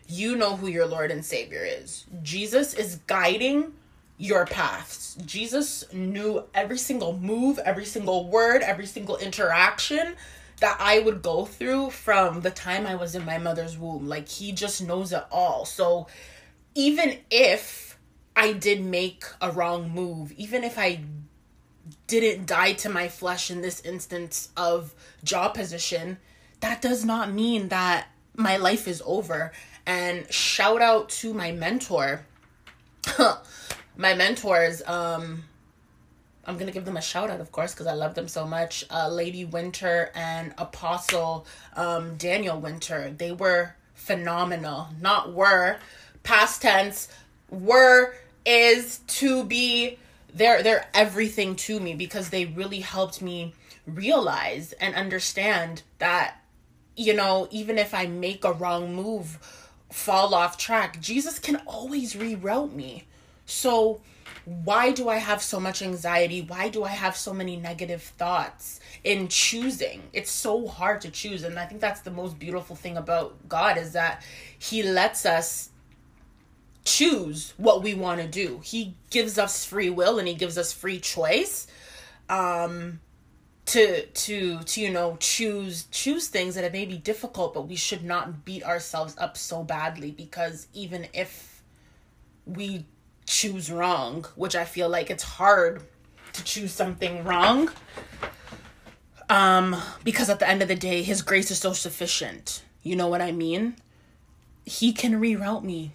you 0.08 0.36
know 0.36 0.56
who 0.56 0.68
your 0.68 0.86
Lord 0.86 1.12
and 1.12 1.24
Savior 1.24 1.64
is. 1.64 2.06
Jesus 2.24 2.74
is 2.74 2.98
guiding 3.08 3.74
your 4.18 4.46
paths. 4.46 5.16
Jesus 5.26 5.86
knew 5.94 6.44
every 6.54 6.78
single 6.78 7.18
move, 7.18 7.60
every 7.60 7.86
single 7.86 8.28
word, 8.28 8.62
every 8.62 8.86
single 8.86 9.18
interaction 9.18 10.16
that 10.60 10.78
I 10.80 11.00
would 11.00 11.22
go 11.22 11.46
through 11.46 11.92
from 11.92 12.42
the 12.42 12.50
time 12.50 12.88
I 12.88 12.96
was 12.96 13.14
in 13.14 13.26
my 13.26 13.38
mother's 13.38 13.78
womb. 13.78 14.08
Like 14.08 14.28
he 14.28 14.52
just 14.52 14.82
knows 14.82 15.14
it 15.14 15.24
all. 15.32 15.66
So 15.66 16.08
even 16.74 17.20
if 17.30 17.98
I 18.36 18.54
did 18.54 18.84
make 18.84 19.24
a 19.42 19.52
wrong 19.52 19.92
move, 19.92 20.32
even 20.34 20.64
if 20.64 20.80
I 20.80 21.02
didn't 22.08 22.48
die 22.48 22.74
to 22.74 22.90
my 22.90 23.08
flesh 23.08 23.52
in 23.52 23.62
this 23.62 23.82
instance 23.82 24.50
of 24.58 24.94
job 25.24 25.54
position, 25.54 26.18
that 26.60 26.82
does 26.82 27.06
not 27.06 27.32
mean 27.32 27.70
that 27.70 28.08
my 28.36 28.58
life 28.58 28.88
is 28.88 29.02
over. 29.06 29.52
And 29.88 30.32
shout 30.32 30.82
out 30.82 31.08
to 31.22 31.34
my 31.34 31.54
mentor. 31.54 32.26
my 33.98 34.14
mentors, 34.14 34.82
um, 34.86 35.46
I'm 36.44 36.58
gonna 36.58 36.74
give 36.74 36.84
them 36.84 36.98
a 36.98 37.02
shout 37.02 37.30
out, 37.30 37.40
of 37.40 37.54
course, 37.54 37.74
because 37.74 37.88
I 37.88 37.94
love 37.94 38.14
them 38.14 38.28
so 38.28 38.46
much. 38.46 38.84
Uh, 38.92 39.08
Lady 39.08 39.46
Winter 39.46 40.12
and 40.14 40.54
Apostle 40.58 41.48
um, 41.78 42.18
Daniel 42.18 42.60
Winter, 42.60 43.14
they 43.18 43.32
were 43.32 43.76
phenomenal. 43.94 44.90
Not 45.00 45.34
were, 45.34 45.78
past 46.24 46.62
tense. 46.62 47.08
Were 47.50 48.14
is 48.46 49.00
to 49.08 49.46
be. 49.46 50.00
They're 50.34 50.64
they're 50.64 50.90
everything 50.94 51.56
to 51.56 51.80
me 51.80 51.96
because 51.96 52.30
they 52.30 52.44
really 52.44 52.82
helped 52.82 53.22
me 53.22 53.54
realize 53.86 54.74
and 54.74 54.96
understand 54.96 55.84
that, 56.00 56.42
you 56.98 57.14
know, 57.14 57.48
even 57.52 57.78
if 57.78 57.94
I 57.94 58.06
make 58.08 58.44
a 58.44 58.52
wrong 58.52 58.94
move, 58.94 59.40
fall 59.90 60.34
off 60.34 60.58
track, 60.58 61.00
Jesus 61.02 61.40
can 61.40 61.58
always 61.66 62.14
reroute 62.14 62.74
me 62.74 63.06
So, 63.46 64.02
why 64.46 64.92
do 64.92 65.10
I 65.10 65.18
have 65.18 65.42
so 65.42 65.60
much 65.60 65.82
anxiety? 65.82 66.42
Why 66.42 66.70
do 66.70 66.84
I 66.84 66.90
have 66.90 67.18
so 67.18 67.34
many 67.34 67.58
negative 67.58 68.02
thoughts 68.02 68.80
in 69.04 69.28
choosing? 69.28 70.04
It's 70.14 70.32
so 70.32 70.68
hard 70.68 71.02
to 71.02 71.10
choose. 71.12 71.44
And 71.44 71.60
I 71.60 71.66
think 71.66 71.82
that's 71.82 72.02
the 72.02 72.12
most 72.12 72.40
beautiful 72.40 72.76
thing 72.76 72.96
about 72.98 73.50
God 73.50 73.78
is 73.78 73.94
that 73.94 74.24
He 74.58 74.84
lets 74.84 75.26
us 75.26 75.70
choose 76.86 77.54
what 77.58 77.84
we 77.84 77.94
want 77.94 78.22
to 78.22 78.28
do. 78.28 78.62
He 78.64 78.96
gives 79.10 79.38
us 79.38 79.66
free 79.66 79.90
will 79.90 80.20
and 80.20 80.28
He 80.28 80.34
gives 80.34 80.58
us 80.58 80.72
free 80.72 81.00
choice. 81.00 81.68
Um, 82.30 83.00
to 83.68 84.06
to 84.08 84.60
to 84.64 84.82
you 84.82 84.90
know 84.90 85.18
choose 85.20 85.84
choose 85.92 86.30
things 86.30 86.56
that 86.56 86.64
it 86.64 86.72
may 86.74 86.86
be 86.86 86.98
difficult 86.98 87.54
but 87.54 87.68
we 87.68 87.76
should 87.76 88.04
not 88.04 88.46
beat 88.46 88.64
ourselves 88.64 89.14
up 89.18 89.38
so 89.38 89.64
badly 89.64 90.12
because 90.12 90.68
even 90.74 91.08
if 91.14 91.62
we 92.46 92.86
choose 93.26 93.70
wrong 93.70 94.26
which 94.36 94.56
i 94.56 94.64
feel 94.64 94.88
like 94.88 95.10
it's 95.10 95.24
hard 95.24 95.84
to 96.32 96.44
choose 96.44 96.72
something 96.72 97.24
wrong 97.26 97.70
um 99.30 99.76
because 100.04 100.30
at 100.30 100.40
the 100.40 100.48
end 100.48 100.62
of 100.62 100.68
the 100.68 100.76
day 100.76 101.02
his 101.04 101.22
grace 101.22 101.52
is 101.52 101.60
so 101.60 101.74
sufficient. 101.74 102.64
You 102.84 102.96
know 102.96 103.08
what 103.08 103.22
i 103.22 103.32
mean? 103.32 103.76
He 104.66 104.94
can 104.94 105.20
reroute 105.20 105.64
me 105.64 105.92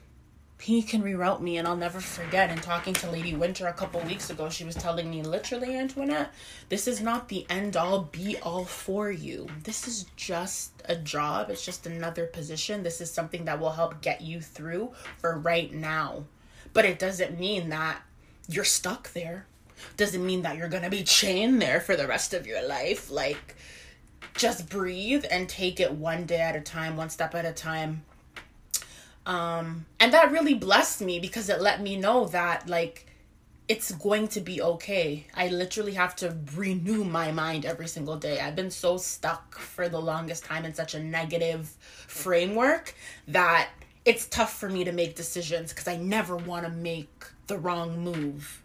he 0.63 0.81
can 0.81 1.03
reroute 1.03 1.41
me 1.41 1.57
and 1.57 1.67
I'll 1.67 1.77
never 1.77 1.99
forget. 1.99 2.51
In 2.51 2.59
talking 2.59 2.95
to 2.95 3.11
Lady 3.11 3.35
Winter 3.35 3.67
a 3.67 3.73
couple 3.73 4.01
weeks 4.03 4.31
ago 4.31 4.49
she 4.49 4.63
was 4.63 4.77
telling 4.77 5.11
me 5.11 5.23
literally 5.23 5.77
Antoinette 5.77 6.33
this 6.69 6.87
is 6.87 7.01
not 7.01 7.29
the 7.29 7.45
end 7.51 7.77
all 7.77 8.03
be 8.03 8.37
all 8.39 8.65
for 8.65 9.11
you. 9.11 9.49
This 9.65 9.89
is 9.89 10.07
just 10.15 10.71
a 10.85 10.95
job. 10.95 11.51
It's 11.51 11.65
just 11.65 11.87
another 11.87 12.27
position. 12.27 12.85
This 12.85 13.01
is 13.01 13.11
something 13.11 13.45
that 13.47 13.59
will 13.59 13.73
help 13.73 14.03
get 14.03 14.21
you 14.21 14.41
through 14.41 14.93
for 15.19 15.37
right 15.37 15.73
now. 15.73 16.27
But 16.73 16.85
it 16.85 17.01
doesn't 17.01 17.41
mean 17.41 17.71
that 17.71 18.01
you're 18.49 18.65
stuck 18.65 19.13
there. 19.15 19.47
Doesn't 19.97 20.25
mean 20.25 20.43
that 20.43 20.57
you're 20.57 20.69
to 20.69 20.91
be 20.91 21.03
chained 21.03 21.61
there 21.61 21.81
for 21.81 21.97
the 21.97 22.07
rest 22.07 22.35
of 22.35 22.47
your 22.47 22.67
life. 22.67 23.11
Like 23.11 23.57
just 24.35 24.69
breathe 24.69 25.25
and 25.29 25.49
take 25.49 25.81
it 25.81 25.93
one 25.93 26.25
day 26.25 26.41
at 26.41 26.55
a 26.55 26.61
time 26.61 26.97
one 26.97 27.11
step 27.11 27.35
at 27.35 27.45
a 27.45 27.53
time 27.53 28.05
um, 29.27 29.87
and 30.01 30.13
that 30.13 30.33
really 30.33 30.55
blessed 30.55 31.01
me 31.01 31.21
because 31.21 31.49
it 31.49 31.61
let 31.61 31.81
me 31.81 31.97
know 31.97 32.27
that, 32.27 32.69
like, 32.69 33.07
it's 33.69 33.93
going 33.93 34.29
to 34.29 34.41
be 34.41 34.61
okay. 34.61 35.27
I 35.35 35.49
literally 35.49 35.95
have 35.95 36.17
to 36.17 36.37
renew 36.55 37.05
my 37.05 37.31
mind 37.33 37.65
every 37.65 37.87
single 37.87 38.17
day. 38.17 38.41
I've 38.41 38.57
been 38.57 38.71
so 38.71 38.97
stuck 38.97 39.57
for 39.57 39.89
the 39.89 40.01
longest 40.01 40.45
time 40.45 40.65
in 40.65 40.75
such 40.75 40.95
a 40.95 41.03
negative 41.03 41.69
framework 42.07 42.95
that 43.29 43.71
it's 44.05 44.27
tough 44.27 44.59
for 44.59 44.69
me 44.69 44.85
to 44.85 44.93
make 44.93 45.15
decisions 45.15 45.73
because 45.73 45.87
I 45.87 45.97
never 45.97 46.37
want 46.37 46.67
to 46.67 46.71
make 46.71 47.25
the 47.47 47.57
wrong 47.57 48.01
move. 48.01 48.63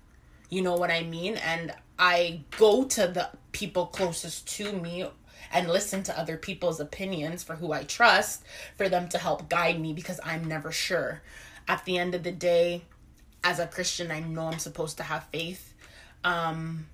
You 0.50 0.62
know 0.62 0.76
what 0.76 0.90
I 0.90 1.04
mean? 1.04 1.36
And 1.36 1.74
I 2.00 2.42
go 2.58 2.86
to 2.86 3.08
the 3.08 3.30
people 3.52 3.88
closest 3.88 4.48
to 4.58 4.72
me 4.74 5.06
and 5.52 5.68
listen 5.68 6.04
to 6.04 6.20
other 6.20 6.38
people's 6.38 6.80
opinions 6.80 7.44
for 7.44 7.56
who 7.56 7.72
I 7.72 7.84
trust 7.84 8.44
for 8.78 8.90
them 8.90 9.10
to 9.10 9.18
help 9.18 9.50
guide 9.50 9.80
me 9.80 9.94
because 9.94 10.20
I'm 10.24 10.46
never 10.46 10.72
sure. 10.72 11.22
At 11.68 11.84
the 11.86 11.98
end 11.98 12.16
of 12.16 12.24
the 12.24 12.32
day, 12.32 12.84
as 13.44 13.60
a 13.60 13.68
Christian, 13.68 14.12
I 14.12 14.20
know 14.20 14.48
I'm 14.48 14.60
supposed 14.60 14.98
to 14.98 15.04
have 15.04 15.26
faith. 15.26 15.74
Um, 16.24 16.88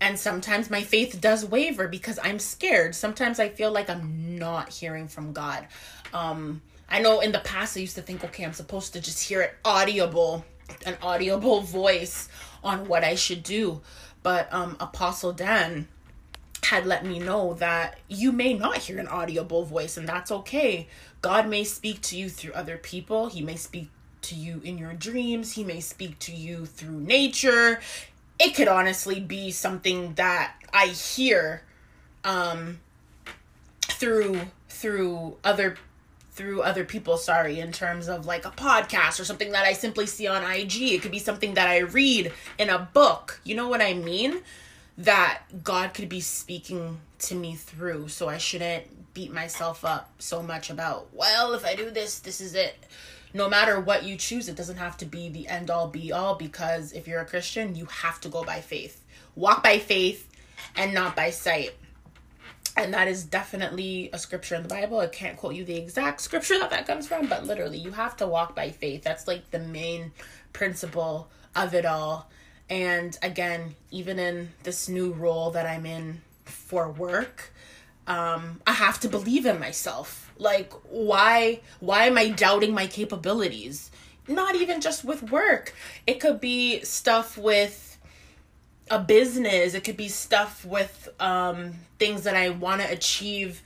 and 0.00 0.18
sometimes 0.18 0.68
my 0.68 0.82
faith 0.82 1.20
does 1.20 1.44
waver 1.44 1.86
because 1.86 2.18
I'm 2.22 2.38
scared. 2.38 2.94
Sometimes 2.94 3.38
I 3.38 3.48
feel 3.48 3.70
like 3.70 3.88
I'm 3.88 4.38
not 4.38 4.70
hearing 4.70 5.06
from 5.06 5.32
God. 5.32 5.66
Um, 6.12 6.60
I 6.88 7.00
know 7.00 7.20
in 7.20 7.32
the 7.32 7.38
past 7.38 7.76
I 7.76 7.80
used 7.80 7.94
to 7.96 8.02
think, 8.02 8.24
okay, 8.24 8.44
I'm 8.44 8.52
supposed 8.52 8.92
to 8.94 9.00
just 9.00 9.22
hear 9.22 9.40
it 9.42 9.54
audible, 9.64 10.44
an 10.84 10.96
audible 11.02 11.60
voice 11.60 12.28
on 12.64 12.88
what 12.88 13.04
I 13.04 13.14
should 13.14 13.42
do. 13.42 13.80
But 14.22 14.52
um, 14.52 14.76
Apostle 14.80 15.32
Dan, 15.32 15.88
had 16.72 16.86
let 16.86 17.04
me 17.04 17.18
know 17.18 17.52
that 17.52 17.98
you 18.08 18.32
may 18.32 18.54
not 18.54 18.78
hear 18.78 18.98
an 18.98 19.06
audible 19.06 19.62
voice, 19.62 19.98
and 19.98 20.08
that's 20.08 20.32
okay. 20.32 20.88
God 21.20 21.46
may 21.46 21.64
speak 21.64 22.00
to 22.00 22.16
you 22.16 22.30
through 22.30 22.54
other 22.54 22.78
people, 22.78 23.28
He 23.28 23.42
may 23.42 23.56
speak 23.56 23.90
to 24.22 24.34
you 24.34 24.62
in 24.64 24.78
your 24.78 24.94
dreams, 24.94 25.52
He 25.52 25.64
may 25.64 25.80
speak 25.80 26.18
to 26.20 26.32
you 26.32 26.64
through 26.64 26.98
nature. 26.98 27.78
It 28.40 28.54
could 28.54 28.68
honestly 28.68 29.20
be 29.20 29.50
something 29.50 30.14
that 30.14 30.54
I 30.72 30.86
hear 30.86 31.62
um 32.24 32.80
through 33.82 34.40
through 34.70 35.36
other 35.44 35.76
through 36.30 36.62
other 36.62 36.84
people 36.84 37.18
sorry 37.18 37.60
in 37.60 37.72
terms 37.72 38.08
of 38.08 38.24
like 38.24 38.46
a 38.46 38.50
podcast 38.50 39.20
or 39.20 39.24
something 39.24 39.50
that 39.52 39.66
i 39.66 39.72
simply 39.72 40.06
see 40.06 40.26
on 40.28 40.42
ig 40.54 40.80
it 40.80 41.02
could 41.02 41.10
be 41.10 41.18
something 41.18 41.54
that 41.54 41.68
i 41.68 41.78
read 41.78 42.32
in 42.58 42.70
a 42.70 42.88
book. 42.94 43.40
You 43.44 43.56
know 43.56 43.68
what 43.68 43.82
i 43.82 43.92
mean 43.92 44.40
that 44.98 45.42
God 45.62 45.94
could 45.94 46.08
be 46.08 46.20
speaking 46.20 47.00
to 47.20 47.34
me 47.34 47.54
through. 47.54 48.08
So 48.08 48.28
I 48.28 48.38
shouldn't 48.38 49.14
beat 49.14 49.32
myself 49.32 49.84
up 49.84 50.10
so 50.18 50.42
much 50.42 50.70
about, 50.70 51.08
well, 51.12 51.54
if 51.54 51.64
I 51.64 51.74
do 51.74 51.90
this, 51.90 52.20
this 52.20 52.40
is 52.40 52.54
it. 52.54 52.74
No 53.34 53.48
matter 53.48 53.80
what 53.80 54.04
you 54.04 54.16
choose, 54.16 54.48
it 54.48 54.56
doesn't 54.56 54.76
have 54.76 54.96
to 54.98 55.06
be 55.06 55.30
the 55.30 55.48
end 55.48 55.70
all 55.70 55.88
be 55.88 56.12
all 56.12 56.34
because 56.34 56.92
if 56.92 57.08
you're 57.08 57.20
a 57.20 57.26
Christian, 57.26 57.74
you 57.74 57.86
have 57.86 58.20
to 58.20 58.28
go 58.28 58.44
by 58.44 58.60
faith. 58.60 59.02
Walk 59.34 59.62
by 59.62 59.78
faith 59.78 60.30
and 60.76 60.92
not 60.92 61.16
by 61.16 61.30
sight. 61.30 61.72
And 62.76 62.92
that 62.94 63.08
is 63.08 63.24
definitely 63.24 64.10
a 64.12 64.18
scripture 64.18 64.54
in 64.54 64.62
the 64.62 64.68
Bible. 64.68 64.98
I 64.98 65.06
can't 65.06 65.36
quote 65.36 65.54
you 65.54 65.64
the 65.64 65.76
exact 65.76 66.20
scripture 66.20 66.58
that 66.58 66.70
that 66.70 66.86
comes 66.86 67.06
from, 67.06 67.26
but 67.26 67.44
literally, 67.44 67.78
you 67.78 67.90
have 67.90 68.16
to 68.18 68.26
walk 68.26 68.54
by 68.54 68.70
faith. 68.70 69.02
That's 69.02 69.26
like 69.26 69.50
the 69.50 69.58
main 69.58 70.12
principle 70.52 71.28
of 71.54 71.74
it 71.74 71.84
all 71.84 72.30
and 72.68 73.18
again, 73.22 73.74
even 73.90 74.18
in 74.18 74.50
this 74.62 74.88
new 74.88 75.12
role 75.12 75.50
that 75.50 75.66
I'm 75.66 75.86
in 75.86 76.22
for 76.44 76.90
work, 76.90 77.52
um, 78.06 78.60
I 78.66 78.72
have 78.72 78.98
to 79.00 79.08
believe 79.08 79.46
in 79.46 79.60
myself. 79.60 80.32
Like, 80.38 80.72
why 80.88 81.60
why 81.80 82.04
am 82.04 82.18
I 82.18 82.30
doubting 82.30 82.74
my 82.74 82.86
capabilities? 82.86 83.90
Not 84.28 84.54
even 84.54 84.80
just 84.80 85.04
with 85.04 85.30
work. 85.30 85.74
It 86.06 86.20
could 86.20 86.40
be 86.40 86.82
stuff 86.82 87.36
with 87.36 87.98
a 88.90 88.98
business. 88.98 89.74
It 89.74 89.84
could 89.84 89.96
be 89.96 90.08
stuff 90.08 90.64
with 90.64 91.08
um, 91.20 91.74
things 91.98 92.24
that 92.24 92.36
I 92.36 92.50
want 92.50 92.82
to 92.82 92.90
achieve 92.90 93.62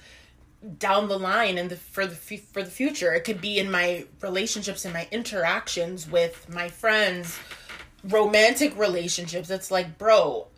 down 0.79 1.09
the 1.09 1.19
line 1.19 1.59
and 1.59 1.71
the 1.71 1.77
for 1.77 2.07
the 2.07 2.15
for 2.15 2.63
the 2.63 2.71
future. 2.71 3.13
It 3.13 3.25
could 3.25 3.41
be 3.41 3.59
in 3.59 3.71
my 3.71 4.05
relationships 4.21 4.85
and 4.85 4.93
my 4.93 5.07
interactions 5.11 6.11
with 6.11 6.49
my 6.49 6.69
friends 6.69 7.39
romantic 8.09 8.77
relationships, 8.79 9.51
it's 9.51 9.71
like, 9.71 9.99
bro, 9.99 10.49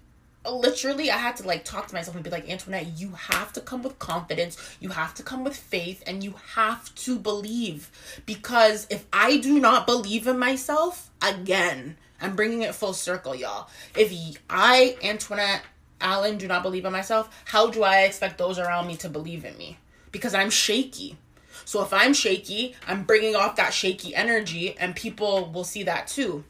literally 0.48 1.10
I 1.10 1.16
had 1.16 1.36
to 1.36 1.46
like 1.46 1.64
talk 1.64 1.88
to 1.88 1.94
myself 1.94 2.14
and 2.14 2.24
be 2.24 2.30
like, 2.30 2.48
Antoinette, 2.48 2.98
you 2.98 3.10
have 3.10 3.52
to 3.54 3.60
come 3.60 3.82
with 3.82 3.98
confidence, 3.98 4.56
you 4.80 4.90
have 4.90 5.14
to 5.14 5.22
come 5.22 5.44
with 5.44 5.56
faith, 5.56 6.02
and 6.06 6.22
you 6.22 6.34
have 6.54 6.94
to 6.96 7.18
believe. 7.18 7.90
Because 8.26 8.86
if 8.90 9.06
I 9.12 9.38
do 9.38 9.58
not 9.58 9.86
believe 9.86 10.26
in 10.26 10.38
myself, 10.38 11.10
again, 11.22 11.96
I'm 12.20 12.36
bringing 12.36 12.62
it 12.62 12.74
full 12.74 12.94
circle, 12.94 13.34
y'all. 13.34 13.68
If 13.96 14.12
I, 14.50 14.96
Antoinette, 15.02 15.62
Allen, 16.00 16.38
do 16.38 16.46
not 16.46 16.62
believe 16.62 16.84
in 16.84 16.92
myself, 16.92 17.28
how 17.44 17.70
do 17.70 17.82
I 17.82 18.02
expect 18.02 18.38
those 18.38 18.58
around 18.58 18.86
me 18.86 18.96
to 18.96 19.08
believe 19.08 19.44
in 19.44 19.56
me? 19.56 19.78
Because 20.12 20.34
I'm 20.34 20.50
shaky. 20.50 21.16
So 21.64 21.82
if 21.82 21.92
I'm 21.92 22.14
shaky, 22.14 22.74
I'm 22.86 23.04
bringing 23.04 23.36
off 23.36 23.56
that 23.56 23.74
shaky 23.74 24.14
energy, 24.14 24.76
and 24.78 24.96
people 24.96 25.50
will 25.52 25.64
see 25.64 25.82
that 25.84 26.06
too. 26.06 26.44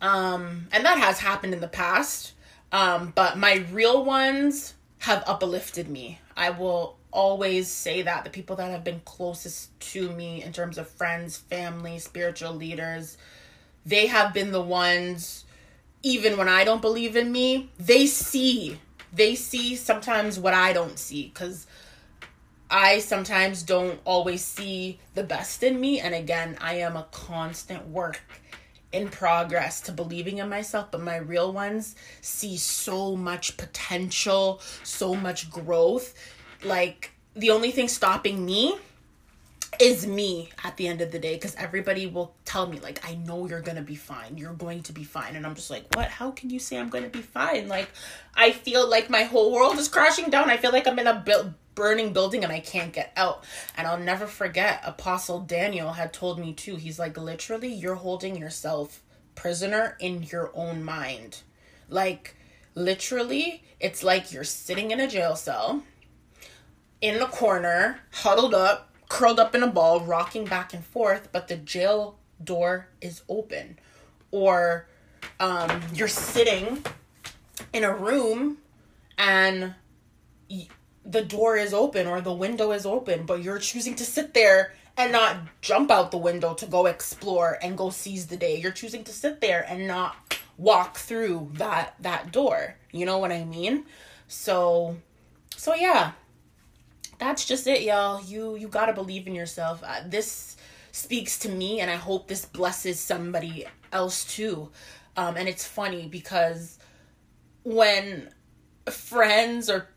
Um, 0.00 0.68
and 0.72 0.84
that 0.84 0.98
has 0.98 1.18
happened 1.18 1.54
in 1.54 1.60
the 1.60 1.68
past. 1.68 2.32
Um, 2.72 3.12
but 3.14 3.38
my 3.38 3.64
real 3.72 4.04
ones 4.04 4.74
have 4.98 5.22
uplifted 5.26 5.88
me. 5.88 6.20
I 6.36 6.50
will 6.50 6.96
always 7.10 7.68
say 7.68 8.02
that 8.02 8.24
the 8.24 8.30
people 8.30 8.56
that 8.56 8.70
have 8.70 8.84
been 8.84 9.00
closest 9.04 9.78
to 9.80 10.10
me 10.10 10.42
in 10.42 10.52
terms 10.52 10.76
of 10.76 10.88
friends, 10.88 11.36
family, 11.36 11.98
spiritual 11.98 12.52
leaders, 12.52 13.16
they 13.86 14.06
have 14.06 14.34
been 14.34 14.52
the 14.52 14.60
ones 14.60 15.44
even 16.02 16.36
when 16.36 16.48
I 16.48 16.64
don't 16.64 16.82
believe 16.82 17.16
in 17.16 17.32
me, 17.32 17.70
they 17.78 18.06
see 18.06 18.78
they 19.12 19.34
see 19.34 19.76
sometimes 19.76 20.38
what 20.38 20.52
I 20.52 20.72
don't 20.72 20.98
see 20.98 21.30
cuz 21.30 21.66
I 22.68 22.98
sometimes 22.98 23.62
don't 23.62 24.00
always 24.04 24.44
see 24.44 24.98
the 25.14 25.22
best 25.22 25.62
in 25.62 25.80
me 25.80 26.00
and 26.00 26.14
again, 26.14 26.58
I 26.60 26.74
am 26.74 26.96
a 26.96 27.06
constant 27.12 27.88
work 27.88 28.20
in 28.96 29.08
progress 29.08 29.80
to 29.82 29.92
believing 29.92 30.38
in 30.38 30.48
myself, 30.48 30.90
but 30.90 31.00
my 31.00 31.16
real 31.16 31.52
ones 31.52 31.94
see 32.20 32.56
so 32.56 33.14
much 33.14 33.56
potential, 33.56 34.60
so 34.82 35.14
much 35.14 35.50
growth. 35.50 36.14
Like, 36.64 37.12
the 37.34 37.50
only 37.50 37.70
thing 37.70 37.88
stopping 37.88 38.44
me 38.44 38.76
is 39.78 40.06
me 40.06 40.50
at 40.64 40.76
the 40.76 40.88
end 40.88 41.00
of 41.00 41.12
the 41.12 41.18
day 41.18 41.34
because 41.34 41.54
everybody 41.56 42.06
will 42.06 42.34
tell 42.46 42.66
me 42.66 42.80
like 42.80 42.98
i 43.06 43.14
know 43.14 43.46
you're 43.46 43.60
gonna 43.60 43.82
be 43.82 43.94
fine. 43.94 44.38
You're 44.38 44.54
going 44.54 44.82
to 44.84 44.92
be 44.92 45.04
fine. 45.04 45.36
And 45.36 45.46
i'm 45.46 45.54
just 45.54 45.70
like 45.70 45.84
what? 45.94 46.08
How 46.08 46.30
can 46.30 46.50
you 46.50 46.58
say 46.58 46.78
i'm 46.78 46.88
gonna 46.88 47.08
be 47.08 47.20
fine? 47.20 47.68
Like 47.68 47.90
i 48.34 48.52
feel 48.52 48.88
like 48.88 49.10
my 49.10 49.24
whole 49.24 49.52
world 49.52 49.76
is 49.78 49.88
crashing 49.88 50.30
down. 50.30 50.50
I 50.50 50.56
feel 50.56 50.72
like 50.72 50.86
i'm 50.86 50.98
in 50.98 51.06
a 51.06 51.14
burning 51.76 52.12
building 52.12 52.42
and 52.42 52.52
I 52.52 52.58
can't 52.58 52.92
get 52.92 53.12
out. 53.16 53.44
And 53.76 53.86
I'll 53.86 54.00
never 54.00 54.26
forget, 54.26 54.82
Apostle 54.84 55.38
Daniel 55.38 55.92
had 55.92 56.12
told 56.12 56.40
me 56.40 56.52
too. 56.52 56.74
He's 56.74 56.98
like, 56.98 57.16
literally, 57.16 57.72
you're 57.72 57.94
holding 57.94 58.36
yourself 58.36 59.02
prisoner 59.36 59.96
in 60.00 60.24
your 60.24 60.50
own 60.54 60.82
mind. 60.82 61.42
Like, 61.88 62.34
literally, 62.74 63.62
it's 63.78 64.02
like 64.02 64.32
you're 64.32 64.42
sitting 64.42 64.90
in 64.90 64.98
a 64.98 65.06
jail 65.06 65.36
cell 65.36 65.84
in 67.00 67.20
the 67.20 67.26
corner, 67.26 68.00
huddled 68.10 68.54
up, 68.54 68.90
curled 69.08 69.38
up 69.38 69.54
in 69.54 69.62
a 69.62 69.68
ball, 69.68 70.00
rocking 70.00 70.44
back 70.46 70.74
and 70.74 70.84
forth, 70.84 71.28
but 71.30 71.46
the 71.46 71.56
jail 71.56 72.18
door 72.42 72.88
is 73.00 73.22
open. 73.28 73.78
Or 74.32 74.88
um, 75.38 75.82
you're 75.94 76.08
sitting 76.08 76.82
in 77.72 77.84
a 77.84 77.94
room 77.94 78.58
and 79.18 79.74
the 81.06 81.22
door 81.22 81.56
is 81.56 81.72
open 81.72 82.06
or 82.06 82.20
the 82.20 82.32
window 82.32 82.72
is 82.72 82.84
open, 82.84 83.26
but 83.26 83.42
you're 83.42 83.58
choosing 83.58 83.94
to 83.94 84.04
sit 84.04 84.34
there 84.34 84.74
and 84.96 85.12
not 85.12 85.36
jump 85.60 85.90
out 85.90 86.10
the 86.10 86.18
window 86.18 86.54
to 86.54 86.66
go 86.66 86.86
explore 86.86 87.58
and 87.62 87.78
go 87.78 87.90
seize 87.90 88.26
the 88.26 88.36
day. 88.36 88.56
You're 88.56 88.72
choosing 88.72 89.04
to 89.04 89.12
sit 89.12 89.40
there 89.40 89.64
and 89.68 89.86
not 89.86 90.16
walk 90.58 90.96
through 90.96 91.50
that 91.54 91.94
that 92.00 92.32
door. 92.32 92.76
You 92.92 93.06
know 93.06 93.18
what 93.18 93.30
I 93.30 93.44
mean? 93.44 93.84
So 94.26 94.96
so 95.54 95.74
yeah. 95.74 96.12
That's 97.18 97.46
just 97.46 97.66
it, 97.66 97.82
y'all. 97.82 98.22
You 98.22 98.56
you 98.56 98.68
got 98.68 98.86
to 98.86 98.92
believe 98.92 99.26
in 99.26 99.34
yourself. 99.34 99.82
Uh, 99.84 100.00
this 100.06 100.56
speaks 100.92 101.38
to 101.40 101.48
me 101.50 101.80
and 101.80 101.90
I 101.90 101.96
hope 101.96 102.26
this 102.26 102.46
blesses 102.46 102.98
somebody 102.98 103.66
else 103.92 104.24
too. 104.24 104.70
Um 105.16 105.36
and 105.36 105.48
it's 105.48 105.66
funny 105.66 106.08
because 106.08 106.78
when 107.62 108.30
friends 108.90 109.68
or 109.68 109.88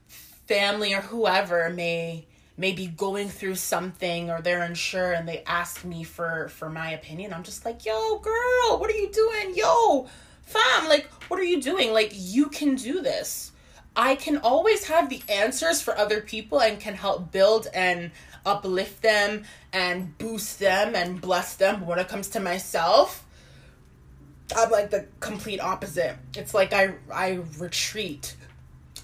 family 0.49 0.93
or 0.95 1.01
whoever 1.01 1.69
may 1.69 2.25
may 2.57 2.73
be 2.73 2.87
going 2.87 3.29
through 3.29 3.55
something 3.55 4.29
or 4.29 4.41
they're 4.41 4.63
unsure 4.63 5.13
and 5.13 5.29
they 5.29 5.43
ask 5.45 5.85
me 5.85 6.03
for 6.03 6.49
for 6.49 6.69
my 6.69 6.89
opinion 6.91 7.31
i'm 7.31 7.43
just 7.43 7.63
like 7.65 7.85
yo 7.85 8.17
girl 8.17 8.79
what 8.79 8.89
are 8.89 8.97
you 8.97 9.09
doing? 9.11 9.55
Yo 9.55 10.07
fam 10.41 10.89
like 10.89 11.07
what 11.27 11.39
are 11.39 11.43
you 11.43 11.61
doing? 11.61 11.93
Like 11.93 12.11
you 12.15 12.47
can 12.47 12.75
do 12.75 13.01
this. 13.01 13.51
I 13.95 14.15
can 14.15 14.37
always 14.37 14.87
have 14.87 15.09
the 15.09 15.21
answers 15.29 15.81
for 15.81 15.95
other 15.97 16.21
people 16.21 16.59
and 16.61 16.79
can 16.79 16.95
help 16.95 17.31
build 17.31 17.67
and 17.73 18.11
uplift 18.45 19.01
them 19.01 19.43
and 19.71 20.17
boost 20.17 20.59
them 20.59 20.95
and 20.95 21.21
bless 21.21 21.55
them. 21.55 21.79
But 21.79 21.87
when 21.87 21.99
it 21.99 22.07
comes 22.07 22.29
to 22.29 22.39
myself 22.39 23.25
i'm 24.55 24.71
like 24.71 24.89
the 24.89 25.05
complete 25.19 25.59
opposite. 25.59 26.15
It's 26.35 26.53
like 26.55 26.73
i 26.73 26.95
i 27.13 27.39
retreat 27.59 28.35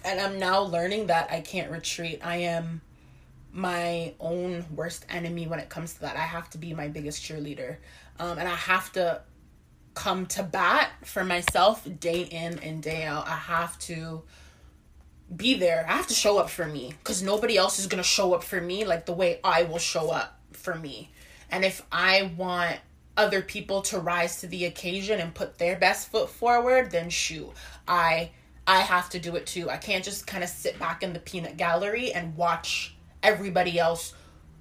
and 0.06 0.20
I'm 0.20 0.40
now 0.40 0.62
learning 0.62 1.08
that 1.08 1.32
I 1.32 1.42
can't 1.42 1.72
retreat. 1.72 2.22
I 2.24 2.38
am 2.38 2.82
my 3.52 4.14
own 4.20 4.66
worst 4.74 5.06
enemy 5.10 5.48
when 5.48 5.60
it 5.60 5.70
comes 5.70 5.94
to 5.96 6.02
that. 6.02 6.16
I 6.16 6.22
have 6.22 6.50
to 6.52 6.58
be 6.58 6.74
my 6.74 6.88
biggest 6.88 7.24
cheerleader. 7.24 7.78
Um, 8.20 8.38
and 8.38 8.48
I 8.48 8.56
have 8.56 8.92
to 8.94 9.22
come 9.94 10.26
to 10.28 10.44
bat 10.44 10.92
for 11.04 11.24
myself 11.24 11.88
day 12.00 12.24
in 12.24 12.60
and 12.60 12.84
day 12.84 13.04
out. 13.04 13.28
I 13.28 13.38
have 13.38 13.80
to 13.80 14.24
be 15.36 15.56
there. 15.56 15.86
I 15.88 15.94
have 15.94 16.08
to 16.08 16.14
show 16.14 16.38
up 16.38 16.50
for 16.50 16.66
me 16.66 16.94
because 17.00 17.24
nobody 17.24 17.58
else 17.58 17.80
is 17.80 17.88
going 17.88 18.04
to 18.04 18.08
show 18.08 18.34
up 18.34 18.44
for 18.44 18.62
me 18.62 18.86
like 18.86 19.06
the 19.06 19.14
way 19.14 19.40
I 19.44 19.64
will 19.64 19.80
show 19.80 20.12
up 20.12 20.40
for 20.52 20.76
me. 20.76 21.10
And 21.50 21.66
if 21.66 21.82
I 21.92 22.34
want 22.38 22.78
other 23.18 23.42
people 23.42 23.82
to 23.84 24.00
rise 24.00 24.42
to 24.42 24.48
the 24.48 24.66
occasion 24.66 25.20
and 25.20 25.34
put 25.34 25.58
their 25.58 25.78
best 25.78 26.12
foot 26.12 26.30
forward, 26.30 26.92
then 26.92 27.10
shoot, 27.10 27.50
I 27.88 28.32
I 28.68 28.80
have 28.80 29.10
to 29.12 29.20
do 29.20 29.36
it 29.36 29.46
too. 29.46 29.70
I 29.70 29.78
can't 29.78 30.04
just 30.04 30.26
kind 30.26 30.44
of 30.44 30.50
sit 30.50 30.80
back 30.80 31.04
in 31.04 31.14
the 31.14 31.20
peanut 31.20 31.58
gallery 31.58 32.12
and 32.14 32.36
watch 32.36 32.96
everybody 33.22 33.78
else 33.80 34.14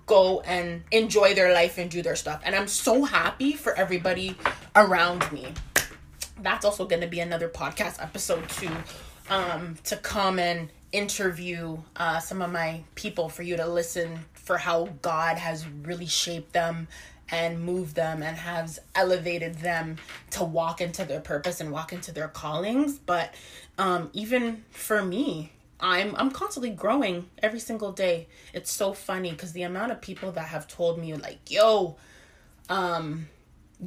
go 0.07 0.41
and 0.41 0.83
enjoy 0.91 1.35
their 1.35 1.55
life 1.55 1.79
and 1.79 1.91
do 1.91 2.03
their 2.03 2.17
stuff. 2.17 2.43
And 2.45 2.55
I'm 2.55 2.69
so 2.69 3.05
happy 3.05 3.53
for 3.53 3.75
everybody 3.75 4.37
around 4.77 5.31
me. 5.33 5.49
That's 6.43 6.65
also 6.65 6.87
going 6.87 7.01
to 7.01 7.09
be 7.09 7.21
another 7.21 7.49
podcast 7.49 8.03
episode 8.03 8.49
too 8.49 8.71
um 9.31 9.77
to 9.85 9.97
come 9.97 10.39
and 10.39 10.69
interview 10.93 11.77
uh 11.97 12.21
some 12.21 12.43
of 12.43 12.53
my 12.53 12.83
people 12.95 13.29
for 13.29 13.43
you 13.43 13.57
to 13.57 13.67
listen 13.67 14.19
for 14.35 14.59
how 14.59 14.89
God 15.03 15.39
has 15.39 15.67
really 15.83 16.07
shaped 16.07 16.53
them 16.53 16.89
and 17.31 17.61
moved 17.61 17.95
them 17.95 18.23
and 18.23 18.37
has 18.37 18.79
elevated 18.95 19.57
them 19.57 19.97
to 20.31 20.45
walk 20.45 20.81
into 20.81 21.05
their 21.05 21.21
purpose 21.21 21.61
and 21.61 21.71
walk 21.71 21.93
into 21.93 22.13
their 22.13 22.29
callings. 22.29 22.99
But 22.99 23.35
um 23.79 24.11
even 24.13 24.65
for 24.71 25.03
me 25.05 25.51
i'm 25.81 26.15
i'm 26.17 26.31
constantly 26.31 26.71
growing 26.71 27.29
every 27.43 27.61
single 27.61 27.93
day. 27.93 28.29
It's 28.53 28.71
so 28.71 28.93
funny 28.93 29.31
because 29.31 29.53
the 29.53 29.63
amount 29.63 29.93
of 29.93 30.01
people 30.01 30.33
that 30.33 30.47
have 30.49 30.69
told 30.69 30.99
me 30.99 31.15
like 31.15 31.51
yo 31.51 31.97
um 32.69 33.27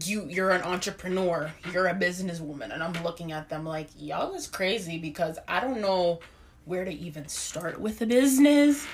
you 0.05 0.27
you're 0.29 0.51
an 0.51 0.61
entrepreneur 0.61 1.51
you're 1.71 1.87
a 1.87 1.93
businesswoman 1.95 2.73
and 2.73 2.83
i'm 2.83 2.93
looking 3.03 3.31
at 3.31 3.49
them 3.49 3.65
like 3.65 3.87
y'all 3.97 4.33
is 4.33 4.47
crazy 4.47 4.97
because 4.97 5.39
i 5.47 5.59
don't 5.59 5.81
know 5.81 6.19
where 6.65 6.83
to 6.83 6.91
even 6.91 7.27
start 7.27 7.79
with 7.79 8.01
a 8.01 8.05
business 8.05 8.85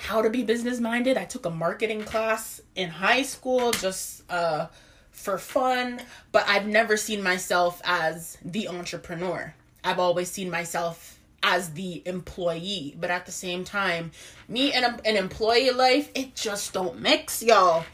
how 0.00 0.22
to 0.22 0.30
be 0.30 0.42
business 0.42 0.80
minded. 0.80 1.16
I 1.16 1.24
took 1.24 1.46
a 1.46 1.50
marketing 1.50 2.02
class 2.02 2.60
in 2.74 2.88
high 2.88 3.22
school 3.22 3.70
just 3.72 4.22
uh, 4.30 4.66
for 5.10 5.38
fun, 5.38 6.00
but 6.32 6.48
I've 6.48 6.66
never 6.66 6.96
seen 6.96 7.22
myself 7.22 7.80
as 7.84 8.38
the 8.44 8.68
entrepreneur. 8.68 9.54
I've 9.84 9.98
always 9.98 10.30
seen 10.30 10.50
myself 10.50 11.18
as 11.42 11.70
the 11.72 12.02
employee, 12.06 12.96
but 12.98 13.10
at 13.10 13.26
the 13.26 13.32
same 13.32 13.64
time, 13.64 14.10
me 14.48 14.72
and 14.72 15.00
an 15.04 15.16
employee 15.16 15.70
life, 15.70 16.10
it 16.14 16.34
just 16.34 16.72
don't 16.72 17.00
mix, 17.00 17.42
y'all. 17.42 17.84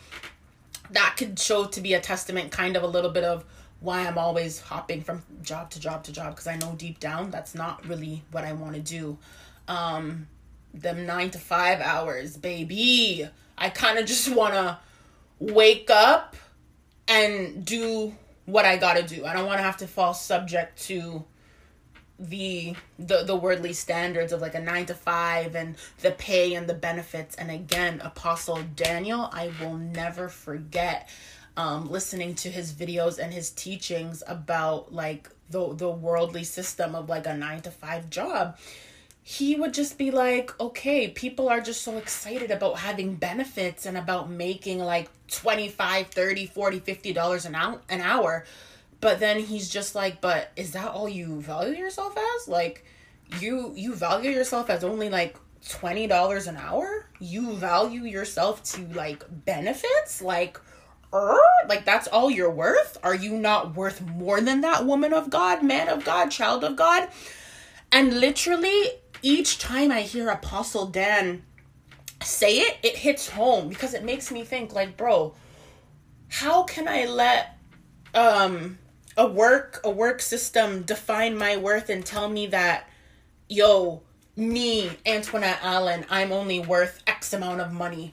That 0.90 1.14
could 1.16 1.38
show 1.38 1.66
to 1.66 1.80
be 1.80 1.94
a 1.94 2.00
testament, 2.00 2.50
kind 2.50 2.76
of 2.76 2.82
a 2.82 2.86
little 2.86 3.10
bit 3.10 3.24
of 3.24 3.44
why 3.80 4.06
I'm 4.06 4.18
always 4.18 4.60
hopping 4.60 5.02
from 5.02 5.22
job 5.42 5.70
to 5.70 5.80
job 5.80 6.04
to 6.04 6.12
job 6.12 6.30
because 6.30 6.46
I 6.46 6.56
know 6.56 6.74
deep 6.76 6.98
down 6.98 7.30
that's 7.30 7.54
not 7.54 7.84
really 7.86 8.22
what 8.30 8.44
I 8.44 8.52
want 8.52 8.74
to 8.74 8.80
do. 8.80 9.18
Um, 9.68 10.28
them 10.82 11.06
nine 11.06 11.30
to 11.30 11.38
five 11.38 11.80
hours, 11.80 12.36
baby. 12.36 13.28
I 13.58 13.70
kind 13.70 13.98
of 13.98 14.06
just 14.06 14.34
want 14.34 14.54
to 14.54 14.78
wake 15.38 15.90
up 15.90 16.36
and 17.08 17.64
do 17.64 18.14
what 18.46 18.64
I 18.64 18.76
got 18.76 18.96
to 18.96 19.02
do. 19.02 19.24
I 19.24 19.34
don't 19.34 19.46
want 19.46 19.58
to 19.58 19.62
have 19.62 19.76
to 19.78 19.86
fall 19.86 20.14
subject 20.14 20.82
to 20.84 21.24
the 22.18 22.74
the 22.98 23.24
the 23.24 23.36
worldly 23.36 23.74
standards 23.74 24.32
of 24.32 24.40
like 24.40 24.54
a 24.54 24.60
9 24.60 24.86
to 24.86 24.94
5 24.94 25.54
and 25.54 25.76
the 26.00 26.12
pay 26.12 26.54
and 26.54 26.66
the 26.66 26.74
benefits 26.74 27.36
and 27.36 27.50
again 27.50 28.00
apostle 28.02 28.58
Daniel 28.74 29.28
I 29.32 29.50
will 29.60 29.76
never 29.76 30.30
forget 30.30 31.10
um 31.58 31.90
listening 31.90 32.34
to 32.36 32.48
his 32.48 32.72
videos 32.72 33.18
and 33.18 33.34
his 33.34 33.50
teachings 33.50 34.22
about 34.26 34.94
like 34.94 35.28
the 35.50 35.74
the 35.74 35.90
worldly 35.90 36.44
system 36.44 36.94
of 36.94 37.10
like 37.10 37.26
a 37.26 37.36
9 37.36 37.60
to 37.62 37.70
5 37.70 38.08
job 38.08 38.56
he 39.28 39.56
would 39.56 39.74
just 39.74 39.98
be 39.98 40.12
like, 40.12 40.52
okay, 40.60 41.08
people 41.08 41.48
are 41.48 41.60
just 41.60 41.82
so 41.82 41.96
excited 41.96 42.52
about 42.52 42.78
having 42.78 43.16
benefits 43.16 43.84
and 43.84 43.98
about 43.98 44.30
making 44.30 44.78
like 44.78 45.10
25, 45.26 46.06
30, 46.06 46.46
40, 46.46 46.78
50 46.78 47.12
dollars 47.12 47.44
an 47.44 47.56
hour 47.56 47.80
an 47.88 48.00
hour. 48.00 48.44
But 49.00 49.18
then 49.18 49.40
he's 49.40 49.68
just 49.68 49.96
like, 49.96 50.20
but 50.20 50.52
is 50.54 50.74
that 50.74 50.92
all 50.92 51.08
you 51.08 51.40
value 51.40 51.74
yourself 51.76 52.16
as? 52.16 52.46
Like 52.46 52.84
you 53.40 53.72
you 53.74 53.96
value 53.96 54.30
yourself 54.30 54.70
as 54.70 54.84
only 54.84 55.10
like 55.10 55.36
$20 55.64 56.46
an 56.46 56.56
hour? 56.56 57.06
You 57.18 57.54
value 57.54 58.04
yourself 58.04 58.62
to 58.74 58.86
like 58.94 59.24
benefits? 59.44 60.22
Like 60.22 60.60
er? 61.12 61.36
like 61.68 61.84
that's 61.84 62.06
all 62.06 62.30
you're 62.30 62.48
worth? 62.48 62.96
Are 63.02 63.16
you 63.16 63.32
not 63.32 63.74
worth 63.74 64.00
more 64.02 64.40
than 64.40 64.60
that 64.60 64.86
woman 64.86 65.12
of 65.12 65.30
God, 65.30 65.64
man 65.64 65.88
of 65.88 66.04
God, 66.04 66.30
child 66.30 66.62
of 66.62 66.76
God? 66.76 67.08
And 67.92 68.20
literally 68.20 68.90
each 69.22 69.58
time 69.58 69.90
I 69.90 70.02
hear 70.02 70.28
Apostle 70.28 70.86
Dan 70.86 71.42
say 72.22 72.58
it, 72.58 72.78
it 72.82 72.96
hits 72.96 73.30
home 73.30 73.68
because 73.68 73.94
it 73.94 74.04
makes 74.04 74.30
me 74.30 74.44
think 74.44 74.74
like, 74.74 74.96
bro, 74.96 75.34
how 76.28 76.64
can 76.64 76.88
I 76.88 77.06
let 77.06 77.58
um 78.14 78.78
a 79.16 79.26
work 79.26 79.80
a 79.84 79.90
work 79.90 80.20
system 80.20 80.82
define 80.82 81.36
my 81.36 81.56
worth 81.56 81.88
and 81.88 82.04
tell 82.04 82.28
me 82.28 82.46
that 82.48 82.88
yo, 83.48 84.02
me, 84.36 84.90
Antoinette 85.06 85.58
Allen, 85.62 86.04
I'm 86.10 86.32
only 86.32 86.60
worth 86.60 87.02
X 87.06 87.32
amount 87.32 87.60
of 87.60 87.72
money 87.72 88.12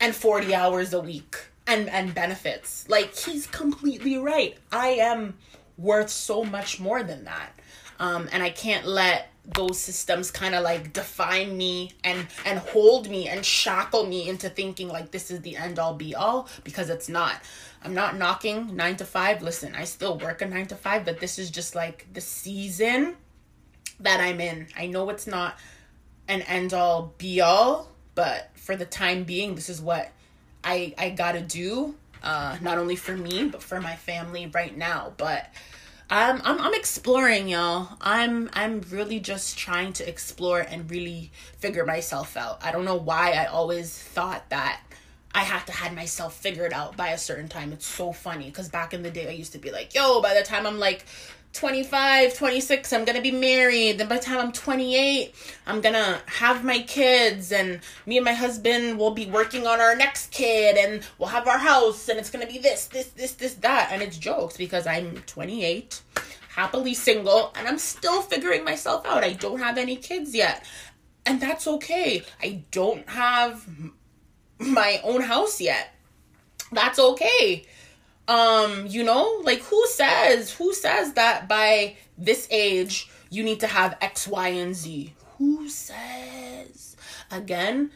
and 0.00 0.14
40 0.14 0.54
hours 0.54 0.92
a 0.92 1.00
week 1.00 1.36
and 1.66 1.88
and 1.88 2.14
benefits. 2.14 2.88
Like 2.88 3.14
he's 3.16 3.46
completely 3.46 4.16
right. 4.18 4.56
I 4.70 4.88
am 4.88 5.38
worth 5.76 6.10
so 6.10 6.44
much 6.44 6.80
more 6.80 7.02
than 7.02 7.24
that. 7.24 7.52
Um 7.98 8.28
and 8.32 8.42
I 8.42 8.50
can't 8.50 8.86
let 8.86 9.30
those 9.54 9.78
systems 9.78 10.30
kind 10.32 10.54
of 10.56 10.64
like 10.64 10.92
define 10.92 11.56
me 11.56 11.92
and 12.02 12.26
and 12.44 12.58
hold 12.58 13.08
me 13.08 13.28
and 13.28 13.44
shackle 13.44 14.04
me 14.04 14.28
into 14.28 14.48
thinking 14.48 14.88
like 14.88 15.12
this 15.12 15.30
is 15.30 15.40
the 15.42 15.56
end 15.56 15.78
all 15.78 15.94
be 15.94 16.16
all 16.16 16.48
because 16.64 16.90
it's 16.90 17.08
not 17.08 17.40
i'm 17.84 17.94
not 17.94 18.16
knocking 18.18 18.74
nine 18.74 18.96
to 18.96 19.04
five 19.04 19.42
listen 19.42 19.72
i 19.76 19.84
still 19.84 20.18
work 20.18 20.42
a 20.42 20.46
nine 20.46 20.66
to 20.66 20.74
five 20.74 21.04
but 21.04 21.20
this 21.20 21.38
is 21.38 21.48
just 21.48 21.76
like 21.76 22.08
the 22.12 22.20
season 22.20 23.14
that 24.00 24.18
i'm 24.18 24.40
in 24.40 24.66
i 24.76 24.84
know 24.84 25.08
it's 25.10 25.28
not 25.28 25.56
an 26.28 26.42
end 26.42 26.74
all 26.74 27.14
be 27.18 27.40
all, 27.40 27.88
but 28.14 28.50
for 28.54 28.76
the 28.76 28.84
time 28.84 29.24
being, 29.24 29.54
this 29.54 29.68
is 29.68 29.80
what 29.80 30.10
I 30.64 30.94
I 30.98 31.10
gotta 31.10 31.40
do. 31.40 31.94
Uh, 32.22 32.56
not 32.60 32.78
only 32.78 32.96
for 32.96 33.16
me, 33.16 33.48
but 33.48 33.62
for 33.62 33.80
my 33.80 33.94
family 33.94 34.50
right 34.52 34.76
now. 34.76 35.12
But 35.16 35.52
I'm 36.08 36.40
I'm 36.44 36.60
I'm 36.60 36.74
exploring, 36.74 37.48
y'all. 37.48 37.96
I'm 38.00 38.48
I'm 38.52 38.82
really 38.90 39.18
just 39.18 39.58
trying 39.58 39.92
to 39.94 40.08
explore 40.08 40.60
and 40.60 40.88
really 40.90 41.32
figure 41.58 41.84
myself 41.84 42.36
out. 42.36 42.64
I 42.64 42.70
don't 42.70 42.84
know 42.84 42.96
why 42.96 43.32
I 43.32 43.46
always 43.46 43.98
thought 43.98 44.48
that 44.50 44.82
I 45.34 45.40
have 45.40 45.66
to 45.66 45.72
had 45.72 45.94
myself 45.94 46.36
figured 46.36 46.72
out 46.72 46.96
by 46.96 47.08
a 47.08 47.18
certain 47.18 47.48
time. 47.48 47.72
It's 47.72 47.86
so 47.86 48.12
funny 48.12 48.46
because 48.46 48.68
back 48.68 48.94
in 48.94 49.02
the 49.02 49.10
day 49.10 49.28
I 49.28 49.32
used 49.32 49.52
to 49.52 49.58
be 49.58 49.72
like, 49.72 49.94
yo, 49.94 50.22
by 50.22 50.34
the 50.34 50.42
time 50.42 50.64
I'm 50.64 50.78
like 50.78 51.04
25, 51.56 52.34
26, 52.34 52.92
I'm 52.92 53.04
gonna 53.04 53.22
be 53.22 53.30
married. 53.30 53.98
Then 53.98 54.08
by 54.08 54.16
the 54.16 54.22
time 54.22 54.38
I'm 54.38 54.52
28, 54.52 55.34
I'm 55.66 55.80
gonna 55.80 56.20
have 56.26 56.64
my 56.64 56.80
kids, 56.80 57.50
and 57.50 57.80
me 58.04 58.18
and 58.18 58.24
my 58.24 58.34
husband 58.34 58.98
will 58.98 59.12
be 59.12 59.26
working 59.26 59.66
on 59.66 59.80
our 59.80 59.96
next 59.96 60.30
kid, 60.30 60.76
and 60.76 61.02
we'll 61.18 61.30
have 61.30 61.48
our 61.48 61.58
house, 61.58 62.08
and 62.08 62.18
it's 62.18 62.30
gonna 62.30 62.46
be 62.46 62.58
this, 62.58 62.86
this, 62.86 63.08
this, 63.08 63.32
this, 63.32 63.54
that. 63.54 63.88
And 63.90 64.02
it's 64.02 64.18
jokes 64.18 64.56
because 64.56 64.86
I'm 64.86 65.22
28, 65.22 66.02
happily 66.54 66.94
single, 66.94 67.52
and 67.56 67.66
I'm 67.66 67.78
still 67.78 68.20
figuring 68.20 68.62
myself 68.62 69.06
out. 69.06 69.24
I 69.24 69.32
don't 69.32 69.58
have 69.58 69.78
any 69.78 69.96
kids 69.96 70.34
yet, 70.34 70.64
and 71.24 71.40
that's 71.40 71.66
okay. 71.66 72.22
I 72.42 72.64
don't 72.70 73.08
have 73.08 73.66
my 74.58 75.00
own 75.02 75.22
house 75.22 75.60
yet. 75.60 75.94
That's 76.70 76.98
okay 76.98 77.66
um 78.28 78.86
you 78.86 79.04
know 79.04 79.40
like 79.44 79.60
who 79.60 79.86
says 79.86 80.52
who 80.52 80.72
says 80.72 81.12
that 81.12 81.48
by 81.48 81.96
this 82.18 82.48
age 82.50 83.08
you 83.30 83.42
need 83.42 83.60
to 83.60 83.66
have 83.66 83.96
x 84.00 84.26
y 84.26 84.48
and 84.48 84.74
z? 84.74 85.14
Who 85.38 85.68
says? 85.68 86.96
Again 87.30 87.90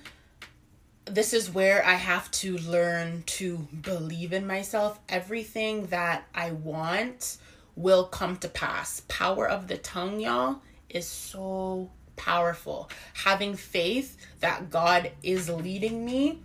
this 1.07 1.33
is 1.33 1.51
where 1.51 1.85
i 1.85 1.95
have 1.95 2.31
to 2.31 2.59
learn 2.59 3.23
to 3.27 3.59
believe 3.83 4.33
in 4.33 4.47
myself. 4.47 5.01
Everything 5.09 5.87
that 5.87 6.25
i 6.35 6.53
want 6.53 7.39
will 7.77 8.05
come 8.05 8.37
to 8.37 8.49
pass. 8.49 9.03
Power 9.09 9.49
of 9.49 9.67
the 9.67 9.79
tongue 9.79 10.21
y'all 10.21 10.61
is 10.89 11.07
so 11.07 11.91
powerful. 12.17 12.91
Having 13.15 13.57
faith 13.57 14.17
that 14.41 14.71
god 14.71 15.11
is 15.23 15.49
leading 15.49 16.05
me 16.05 16.41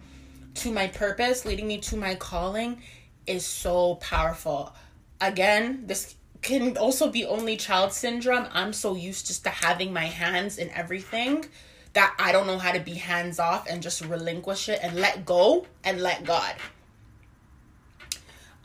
to 0.55 0.71
my 0.71 0.87
purpose 0.87 1.45
leading 1.45 1.67
me 1.67 1.77
to 1.77 1.97
my 1.97 2.15
calling 2.15 2.81
is 3.27 3.45
so 3.45 3.95
powerful. 3.95 4.73
Again, 5.21 5.83
this 5.88 6.15
can 6.41 6.77
also 6.77 7.09
be 7.09 7.25
only 7.25 7.57
child 7.57 7.91
syndrome. 7.91 8.47
I'm 8.51 8.73
so 8.73 8.95
used 8.95 9.27
just 9.27 9.43
to 9.45 9.49
having 9.49 9.91
my 9.91 10.05
hands 10.05 10.57
in 10.57 10.69
everything 10.71 11.45
that 11.93 12.13
I 12.19 12.31
don't 12.31 12.45
know 12.45 12.59
how 12.59 12.71
to 12.73 12.79
be 12.79 12.93
hands 12.93 13.39
off 13.39 13.67
and 13.67 13.81
just 13.81 14.03
relinquish 14.05 14.69
it 14.69 14.79
and 14.83 14.95
let 14.97 15.25
go 15.25 15.65
and 15.83 16.01
let 16.01 16.25
God. 16.25 16.55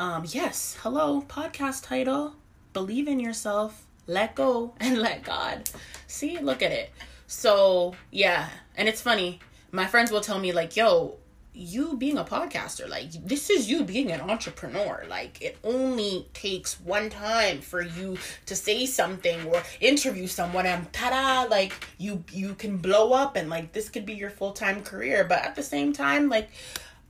Um, 0.01 0.25
yes, 0.27 0.77
hello, 0.81 1.23
podcast 1.29 1.85
title. 1.85 2.35
Believe 2.73 3.07
in 3.07 3.21
yourself, 3.21 3.87
let 4.07 4.35
go, 4.35 4.75
and 4.81 4.99
let 4.99 5.23
God. 5.23 5.71
See, 6.07 6.39
look 6.39 6.63
at 6.63 6.73
it. 6.73 6.91
So, 7.29 7.95
yeah, 8.11 8.49
and 8.77 8.89
it's 8.89 9.01
funny. 9.01 9.39
My 9.71 9.87
friends 9.87 10.11
will 10.11 10.21
tell 10.21 10.41
me, 10.41 10.53
like, 10.53 10.77
yo, 10.77 11.19
you 11.53 11.97
being 11.97 12.17
a 12.17 12.25
podcaster 12.25 12.89
like 12.89 13.11
this 13.27 13.51
is 13.51 13.69
you 13.69 13.85
being 13.85 14.11
an 14.13 14.21
entrepreneur. 14.21 15.05
Like 15.09 15.41
it 15.43 15.59
only 15.65 16.29
takes 16.33 16.81
one 16.81 17.11
time 17.11 17.61
for 17.61 17.83
you 17.83 18.19
to 18.47 18.55
say 18.55 18.87
something 18.87 19.47
or 19.47 19.63
interview 19.81 20.27
someone 20.27 20.67
and 20.67 20.93
ta-da 20.93 21.49
like 21.49 21.73
you 21.99 22.25
you 22.33 22.55
can 22.55 22.77
blow 22.77 23.13
up 23.13 23.37
and 23.37 23.51
like 23.51 23.73
this 23.73 23.89
could 23.89 24.07
be 24.07 24.15
your 24.15 24.31
full-time 24.31 24.83
career. 24.83 25.25
But 25.25 25.45
at 25.45 25.57
the 25.57 25.63
same 25.63 25.93
time 25.93 26.29
like 26.29 26.51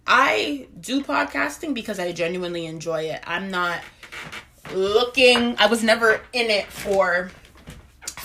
i 0.07 0.67
do 0.81 1.03
podcasting 1.03 1.75
because 1.75 1.99
i 1.99 2.11
genuinely 2.13 2.67
enjoy 2.67 3.03
it. 3.03 3.23
I'm 3.27 3.51
not 3.51 3.81
looking 4.73 5.57
i 5.59 5.67
was 5.67 5.83
never 5.83 6.21
in 6.33 6.49
it 6.49 6.67
for 6.67 7.31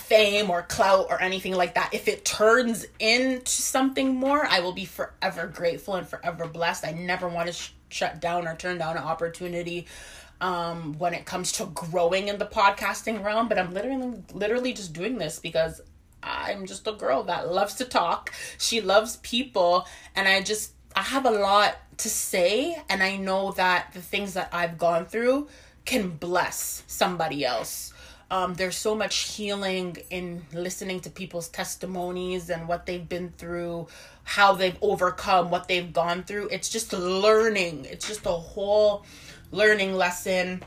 fame 0.07 0.49
or 0.51 0.61
clout 0.61 1.07
or 1.09 1.21
anything 1.21 1.55
like 1.55 1.73
that. 1.73 1.89
If 1.91 2.07
it 2.07 2.23
turns 2.23 2.85
into 2.99 3.51
something 3.51 4.15
more, 4.15 4.45
I 4.45 4.59
will 4.59 4.71
be 4.71 4.85
forever 4.85 5.47
grateful 5.47 5.95
and 5.95 6.07
forever 6.07 6.45
blessed. 6.47 6.85
I 6.85 6.91
never 6.91 7.27
want 7.27 7.47
to 7.47 7.53
sh- 7.53 7.71
shut 7.89 8.21
down 8.21 8.47
or 8.47 8.55
turn 8.55 8.77
down 8.77 8.97
an 8.97 9.03
opportunity 9.03 9.87
um, 10.41 10.97
when 10.99 11.15
it 11.15 11.25
comes 11.25 11.51
to 11.53 11.65
growing 11.65 12.27
in 12.27 12.37
the 12.37 12.45
podcasting 12.45 13.23
realm. 13.23 13.47
But 13.47 13.57
I'm 13.57 13.73
literally, 13.73 14.21
literally 14.31 14.73
just 14.73 14.93
doing 14.93 15.17
this 15.17 15.39
because 15.39 15.81
I'm 16.21 16.67
just 16.67 16.87
a 16.87 16.91
girl 16.91 17.23
that 17.23 17.51
loves 17.51 17.73
to 17.75 17.85
talk. 17.85 18.31
She 18.59 18.81
loves 18.81 19.17
people, 19.17 19.87
and 20.15 20.27
I 20.27 20.41
just 20.41 20.73
I 20.95 21.01
have 21.01 21.25
a 21.25 21.31
lot 21.31 21.77
to 21.97 22.09
say, 22.09 22.77
and 22.89 23.01
I 23.01 23.17
know 23.17 23.53
that 23.53 23.91
the 23.93 24.01
things 24.01 24.35
that 24.35 24.49
I've 24.51 24.77
gone 24.77 25.05
through 25.05 25.47
can 25.83 26.09
bless 26.09 26.83
somebody 26.87 27.45
else 27.45 27.93
um, 28.31 28.55
there's 28.55 28.75
so 28.75 28.95
much 28.95 29.33
healing 29.35 29.97
in 30.09 30.45
listening 30.51 30.99
to 31.01 31.09
people's 31.09 31.47
testimonies 31.47 32.49
and 32.49 32.67
what 32.67 32.85
they've 32.85 33.07
been 33.07 33.31
through, 33.37 33.87
how 34.23 34.53
they've 34.53 34.77
overcome 34.81 35.51
what 35.51 35.67
they've 35.67 35.93
gone 35.93 36.23
through. 36.23 36.49
It's 36.49 36.69
just 36.69 36.91
learning. 36.93 37.85
It's 37.85 38.07
just 38.07 38.25
a 38.25 38.31
whole 38.31 39.05
learning 39.51 39.93
lesson, 39.93 40.63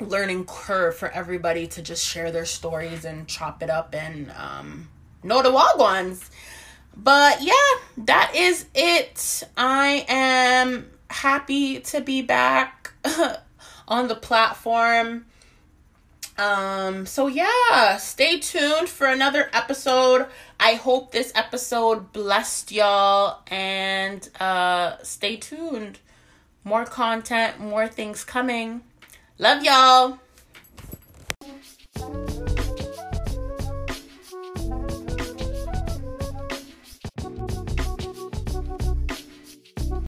learning 0.00 0.44
curve 0.44 0.96
for 0.96 1.08
everybody 1.08 1.66
to 1.68 1.82
just 1.82 2.06
share 2.06 2.30
their 2.30 2.44
stories 2.44 3.04
and 3.04 3.26
chop 3.26 3.62
it 3.62 3.70
up 3.70 3.94
and 3.94 4.30
um, 4.32 4.88
know 5.22 5.42
the 5.42 5.50
wild 5.50 5.80
ones. 5.80 6.30
But 6.94 7.40
yeah, 7.40 8.04
that 8.04 8.32
is 8.34 8.66
it. 8.74 9.44
I 9.56 10.04
am 10.08 10.90
happy 11.08 11.80
to 11.80 12.02
be 12.02 12.20
back 12.20 12.92
on 13.88 14.08
the 14.08 14.14
platform. 14.14 15.24
Um, 16.40 17.04
so 17.04 17.26
yeah, 17.26 17.98
stay 17.98 18.40
tuned 18.40 18.88
for 18.88 19.06
another 19.06 19.50
episode. 19.52 20.26
I 20.58 20.72
hope 20.72 21.12
this 21.12 21.32
episode 21.34 22.14
blessed 22.14 22.72
y'all 22.72 23.42
and 23.48 24.26
uh 24.40 24.96
stay 25.02 25.36
tuned. 25.36 25.98
More 26.64 26.86
content, 26.86 27.60
more 27.60 27.86
things 27.86 28.24
coming. 28.24 28.80
Love 29.38 29.62
y'all. 29.62 30.18